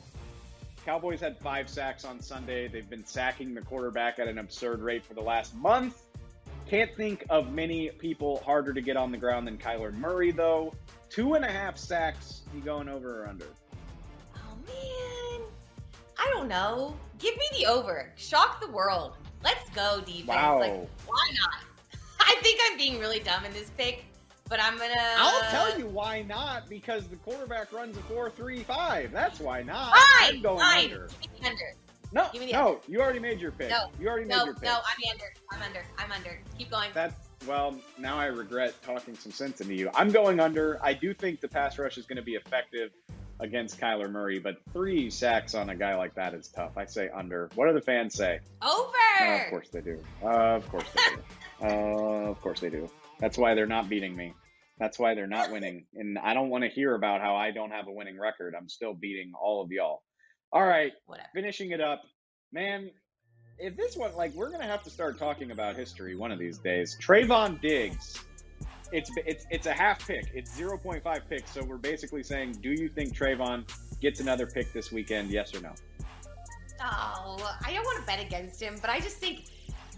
Cowboys 0.86 1.22
had 1.22 1.40
five 1.40 1.70
sacks 1.70 2.04
on 2.04 2.20
Sunday. 2.20 2.68
They've 2.68 2.90
been 2.90 3.06
sacking 3.06 3.54
the 3.54 3.62
quarterback 3.62 4.20
at 4.20 4.28
an 4.28 4.38
absurd 4.38 4.82
rate 4.82 5.06
for 5.06 5.14
the 5.14 5.22
last 5.22 5.56
month. 5.56 6.02
Can't 6.70 6.94
think 6.96 7.26
of 7.30 7.54
many 7.54 7.90
people 7.90 8.42
harder 8.46 8.74
to 8.74 8.82
get 8.82 8.98
on 8.98 9.12
the 9.12 9.18
ground 9.18 9.48
than 9.48 9.58
Kyler 9.58 9.94
Murray, 9.94 10.32
though. 10.32 10.74
Two 11.10 11.36
and 11.36 11.46
a 11.46 11.52
half 11.52 11.78
sacks. 11.78 12.42
You 12.54 12.62
going 12.62 12.90
over 12.90 13.24
or 13.24 13.28
under? 13.28 13.48
Oh 14.36 14.56
man, 14.66 15.42
I 16.18 16.30
don't 16.34 16.48
know. 16.48 16.96
Give 17.20 17.36
me 17.36 17.44
the 17.60 17.68
over. 17.68 18.12
Shock 18.16 18.60
the 18.60 18.72
world. 18.72 19.18
Let's 19.44 19.70
go 19.72 20.02
defense. 20.06 20.28
Wow. 20.28 20.60
Like, 20.60 20.90
why 21.06 21.30
not? 21.34 22.00
I 22.20 22.36
think 22.42 22.60
I'm 22.70 22.78
being 22.78 23.00
really 23.00 23.20
dumb 23.20 23.46
in 23.46 23.54
this 23.54 23.70
pick, 23.78 24.06
but 24.54 24.64
I'm 24.64 24.78
gonna. 24.78 24.94
I'll 25.18 25.42
tell 25.50 25.80
you 25.80 25.88
why 25.88 26.22
not. 26.22 26.70
Because 26.70 27.08
the 27.08 27.16
quarterback 27.16 27.74
runs 27.74 27.98
a 27.98 28.02
four-three-five. 28.02 29.12
That's 29.12 29.40
why 29.40 29.64
not. 29.64 29.96
Fine, 29.96 30.36
I'm 30.36 30.42
going 30.44 30.60
fine. 30.60 30.84
under. 30.92 31.08
Give 31.22 31.32
me 31.42 31.48
under. 31.50 31.74
No, 32.12 32.28
Give 32.32 32.42
me 32.42 32.48
the 32.52 32.54
no, 32.54 32.80
you 32.88 33.02
already 33.02 33.18
made 33.18 33.42
your 33.42 33.50
pick. 33.50 33.72
No, 33.72 33.90
you 34.00 34.08
already 34.08 34.28
made 34.28 34.36
No, 34.36 34.46
your 34.46 34.54
pick. 34.54 34.66
no, 34.66 34.78
I'm 34.88 35.10
under. 35.10 35.26
I'm 35.52 35.62
under. 35.64 35.86
I'm 35.98 36.12
under. 36.12 36.40
Keep 36.56 36.70
going. 36.70 36.92
That's 36.94 37.16
well, 37.48 37.76
now 37.98 38.20
I 38.20 38.28
regret 38.28 38.76
talking 38.84 39.16
some 39.16 39.32
sense 39.32 39.60
into 39.60 39.74
you. 39.74 39.90
I'm 39.96 40.12
going 40.12 40.40
under. 40.40 40.78
I 40.84 40.94
do 40.94 41.16
think 41.16 41.42
the 41.42 41.48
pass 41.48 41.80
rush 41.80 41.98
is 41.98 42.06
going 42.06 42.18
to 42.18 42.22
be 42.24 42.34
effective. 42.36 42.92
against 43.40 43.80
Kyler 43.82 44.12
Murray, 44.12 44.38
but 44.38 44.58
three 44.72 45.10
sacks 45.10 45.56
on 45.56 45.72
a 45.72 45.76
guy 45.76 45.96
like 45.98 46.14
that 46.14 46.36
is 46.36 46.48
tough. 46.50 46.78
I 46.78 46.86
say 46.86 47.10
under. 47.10 47.50
What 47.56 47.66
do 47.68 47.74
the 47.74 47.82
fans 47.82 48.14
say? 48.14 48.40
Over. 48.62 49.34
Of 49.44 49.50
course 49.50 49.70
they 49.70 49.82
do. 49.82 49.98
Uh, 50.24 50.28
of 50.28 50.70
course 50.70 50.86
they 50.94 51.16
do. 51.16 51.68
uh, 51.68 51.68
of 52.30 52.40
course 52.42 52.60
they 52.60 52.70
do. 52.70 52.88
That's 53.20 53.38
why 53.40 53.56
they're 53.56 53.66
not 53.66 53.90
beating 53.90 54.16
me. 54.16 54.34
That's 54.80 54.98
why 55.00 55.16
they're 55.16 55.28
not 55.28 55.52
winning. 55.54 55.86
And 55.96 56.18
I 56.20 56.34
don't 56.34 56.50
want 56.50 56.64
to 56.64 56.70
hear 56.70 56.96
about 56.96 57.22
how 57.22 57.36
I 57.36 57.52
don't 57.52 57.72
have 57.72 57.88
a 57.88 57.92
winning 57.92 58.20
record. 58.20 58.56
I'm 58.58 58.70
still 58.70 58.94
beating 58.94 59.32
all 59.40 59.62
of 59.62 59.72
y'all. 59.72 60.04
All 60.52 60.66
right, 60.66 60.92
Whatever. 61.08 61.30
finishing 61.34 61.72
it 61.72 61.82
up. 61.82 62.02
Man, 62.52 62.92
if 63.58 63.76
this 63.76 63.96
one, 63.98 64.14
like, 64.16 64.34
we're 64.36 64.50
going 64.50 64.62
to 64.62 64.68
have 64.68 64.84
to 64.84 64.90
start 64.92 65.18
talking 65.18 65.50
about 65.52 65.76
history 65.76 66.16
one 66.16 66.32
of 66.32 66.38
these 66.38 66.60
days. 66.60 66.96
Trevon 67.02 67.60
Diggs. 67.62 68.20
It's, 68.92 69.10
it's 69.26 69.48
it's 69.50 69.66
a 69.66 69.74
half 69.74 70.08
pick. 70.08 70.30
It's 70.36 70.56
0.5 70.56 71.22
picks. 71.28 71.50
So 71.52 71.64
we're 71.64 71.78
basically 71.78 72.22
saying, 72.22 72.60
do 72.62 72.70
you 72.70 72.88
think 72.88 73.18
Trevon 73.18 73.68
gets 74.00 74.20
another 74.20 74.46
pick 74.46 74.72
this 74.72 74.92
weekend? 74.92 75.32
Yes 75.32 75.56
or 75.56 75.62
no? 75.62 75.72
Oh, 76.80 77.56
I 77.66 77.74
don't 77.74 77.84
want 77.86 78.00
to 78.00 78.06
bet 78.06 78.20
against 78.24 78.62
him, 78.62 78.78
but 78.82 78.92
I 78.92 79.00
just 79.00 79.18
think 79.18 79.46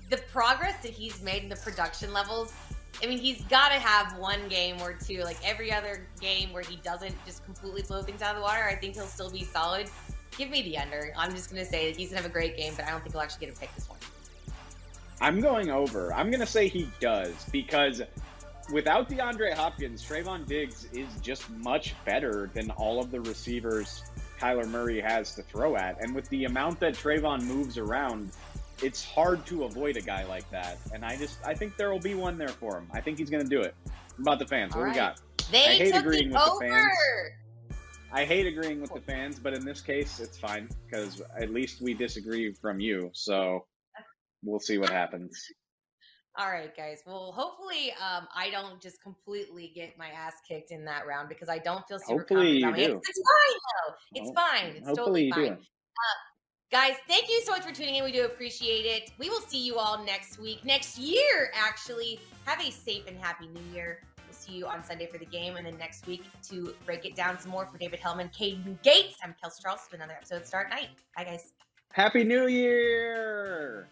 the 0.09 0.17
progress 0.31 0.81
that 0.83 0.91
he's 0.91 1.21
made 1.21 1.43
in 1.43 1.49
the 1.49 1.55
production 1.57 2.13
levels. 2.13 2.53
I 3.03 3.07
mean, 3.07 3.19
he's 3.19 3.41
got 3.43 3.69
to 3.69 3.79
have 3.79 4.17
one 4.17 4.47
game 4.47 4.81
or 4.81 4.93
two, 4.93 5.23
like 5.23 5.37
every 5.43 5.71
other 5.71 6.07
game 6.19 6.53
where 6.53 6.63
he 6.63 6.77
doesn't 6.77 7.13
just 7.25 7.43
completely 7.45 7.81
blow 7.83 8.01
things 8.01 8.21
out 8.21 8.31
of 8.31 8.37
the 8.37 8.41
water. 8.41 8.63
I 8.63 8.75
think 8.75 8.95
he'll 8.95 9.05
still 9.05 9.29
be 9.29 9.43
solid. 9.43 9.89
Give 10.37 10.49
me 10.49 10.61
the 10.61 10.77
under. 10.77 11.13
I'm 11.17 11.31
just 11.31 11.51
going 11.51 11.63
to 11.63 11.69
say 11.69 11.89
that 11.91 11.97
he's 11.97 12.09
going 12.09 12.17
to 12.17 12.23
have 12.23 12.31
a 12.31 12.33
great 12.33 12.57
game, 12.57 12.73
but 12.75 12.85
I 12.85 12.91
don't 12.91 13.01
think 13.01 13.13
he'll 13.13 13.21
actually 13.21 13.47
get 13.47 13.55
a 13.55 13.59
pick 13.59 13.73
this 13.75 13.89
one. 13.89 13.99
I'm 15.21 15.39
going 15.39 15.69
over. 15.69 16.13
I'm 16.13 16.29
going 16.29 16.41
to 16.41 16.45
say 16.45 16.67
he 16.67 16.89
does 16.99 17.45
because 17.51 18.01
without 18.71 19.09
DeAndre 19.09 19.53
Hopkins, 19.53 20.03
Trevon 20.03 20.45
Diggs 20.45 20.87
is 20.91 21.07
just 21.21 21.49
much 21.51 21.95
better 22.05 22.49
than 22.53 22.71
all 22.71 22.99
of 22.99 23.11
the 23.11 23.21
receivers 23.21 24.03
Kyler 24.39 24.67
Murray 24.67 24.99
has 24.99 25.33
to 25.35 25.43
throw 25.43 25.75
at. 25.75 26.01
And 26.01 26.13
with 26.13 26.27
the 26.29 26.45
amount 26.45 26.79
that 26.81 26.95
Trevon 26.95 27.43
moves 27.43 27.77
around, 27.77 28.31
it's 28.81 29.03
hard 29.03 29.45
to 29.47 29.63
avoid 29.63 29.97
a 29.97 30.01
guy 30.01 30.23
like 30.25 30.49
that. 30.51 30.77
And 30.93 31.03
I 31.05 31.15
just, 31.17 31.37
I 31.45 31.53
think 31.53 31.77
there 31.77 31.91
will 31.91 31.99
be 31.99 32.13
one 32.15 32.37
there 32.37 32.49
for 32.49 32.77
him. 32.77 32.87
I 32.93 33.01
think 33.01 33.17
he's 33.17 33.29
going 33.29 33.43
to 33.43 33.49
do 33.49 33.61
it. 33.61 33.75
What 34.17 34.21
about 34.21 34.39
the 34.39 34.47
fans? 34.47 34.73
All 34.75 34.81
what 34.81 34.87
do 34.87 34.91
we 34.91 34.95
got? 34.97 35.21
They 35.51 35.65
I 35.65 35.71
hate 35.73 35.93
took 35.93 36.01
agreeing 36.01 36.29
the 36.29 36.35
with 36.35 36.43
the 36.45 36.51
over. 36.51 36.67
fans. 36.67 36.97
I 38.11 38.23
hate 38.25 38.47
agreeing 38.47 38.81
with 38.81 38.93
the 38.93 39.01
fans, 39.01 39.39
but 39.39 39.53
in 39.53 39.65
this 39.65 39.81
case, 39.81 40.19
it's 40.19 40.37
fine 40.37 40.69
because 40.85 41.21
at 41.39 41.51
least 41.51 41.81
we 41.81 41.93
disagree 41.93 42.53
from 42.53 42.79
you. 42.79 43.09
So 43.13 43.65
we'll 44.43 44.59
see 44.59 44.77
what 44.77 44.89
happens. 44.89 45.37
All 46.37 46.49
right, 46.51 46.75
guys. 46.75 46.99
Well, 47.05 47.31
hopefully, 47.33 47.91
um, 47.93 48.27
I 48.35 48.49
don't 48.49 48.81
just 48.81 49.01
completely 49.01 49.71
get 49.73 49.97
my 49.97 50.09
ass 50.09 50.33
kicked 50.47 50.71
in 50.71 50.83
that 50.85 51.07
round 51.07 51.29
because 51.29 51.47
I 51.47 51.59
don't 51.59 51.87
feel 51.87 51.97
super 51.99 52.19
Hopefully 52.19 52.61
confident. 52.61 52.77
you 52.89 52.93
do. 52.95 52.97
It's, 52.97 53.09
it's 53.09 53.21
fine 53.31 53.59
though. 53.87 53.95
It's 54.21 54.29
Ho- 54.29 54.35
fine. 54.35 54.75
It's 54.75 54.87
Hopefully 54.87 54.95
totally 54.97 55.23
you 55.25 55.33
fine. 55.33 55.43
do. 55.45 55.63
Guys, 56.75 56.97
thank 57.07 57.29
you 57.29 57.41
so 57.45 57.53
much 57.53 57.63
for 57.63 57.71
tuning 57.73 57.95
in. 57.95 58.03
We 58.03 58.11
do 58.11 58.25
appreciate 58.25 58.85
it. 58.85 59.11
We 59.17 59.29
will 59.29 59.39
see 59.39 59.65
you 59.65 59.77
all 59.77 60.03
next 60.03 60.37
week, 60.37 60.65
next 60.65 60.97
year, 60.97 61.49
actually. 61.53 62.19
Have 62.43 62.59
a 62.59 62.69
safe 62.69 63.07
and 63.07 63.17
happy 63.17 63.47
new 63.47 63.61
year. 63.73 64.01
We'll 64.27 64.33
see 64.33 64.51
you 64.51 64.67
on 64.67 64.83
Sunday 64.83 65.05
for 65.05 65.17
the 65.17 65.25
game, 65.25 65.55
and 65.55 65.65
then 65.65 65.77
next 65.77 66.05
week 66.05 66.23
to 66.49 66.75
break 66.85 67.05
it 67.05 67.15
down 67.15 67.39
some 67.39 67.51
more 67.51 67.65
for 67.65 67.77
David 67.77 68.01
Hellman, 68.01 68.29
Caden 68.35 68.81
Gates. 68.83 69.15
I'm 69.23 69.33
Kelsey 69.41 69.63
Charles 69.63 69.87
with 69.89 70.01
another 70.01 70.15
episode 70.17 70.45
Start 70.45 70.69
Night. 70.69 70.89
Bye, 71.15 71.23
guys. 71.23 71.53
Happy 71.93 72.25
New 72.25 72.47
Year! 72.47 73.87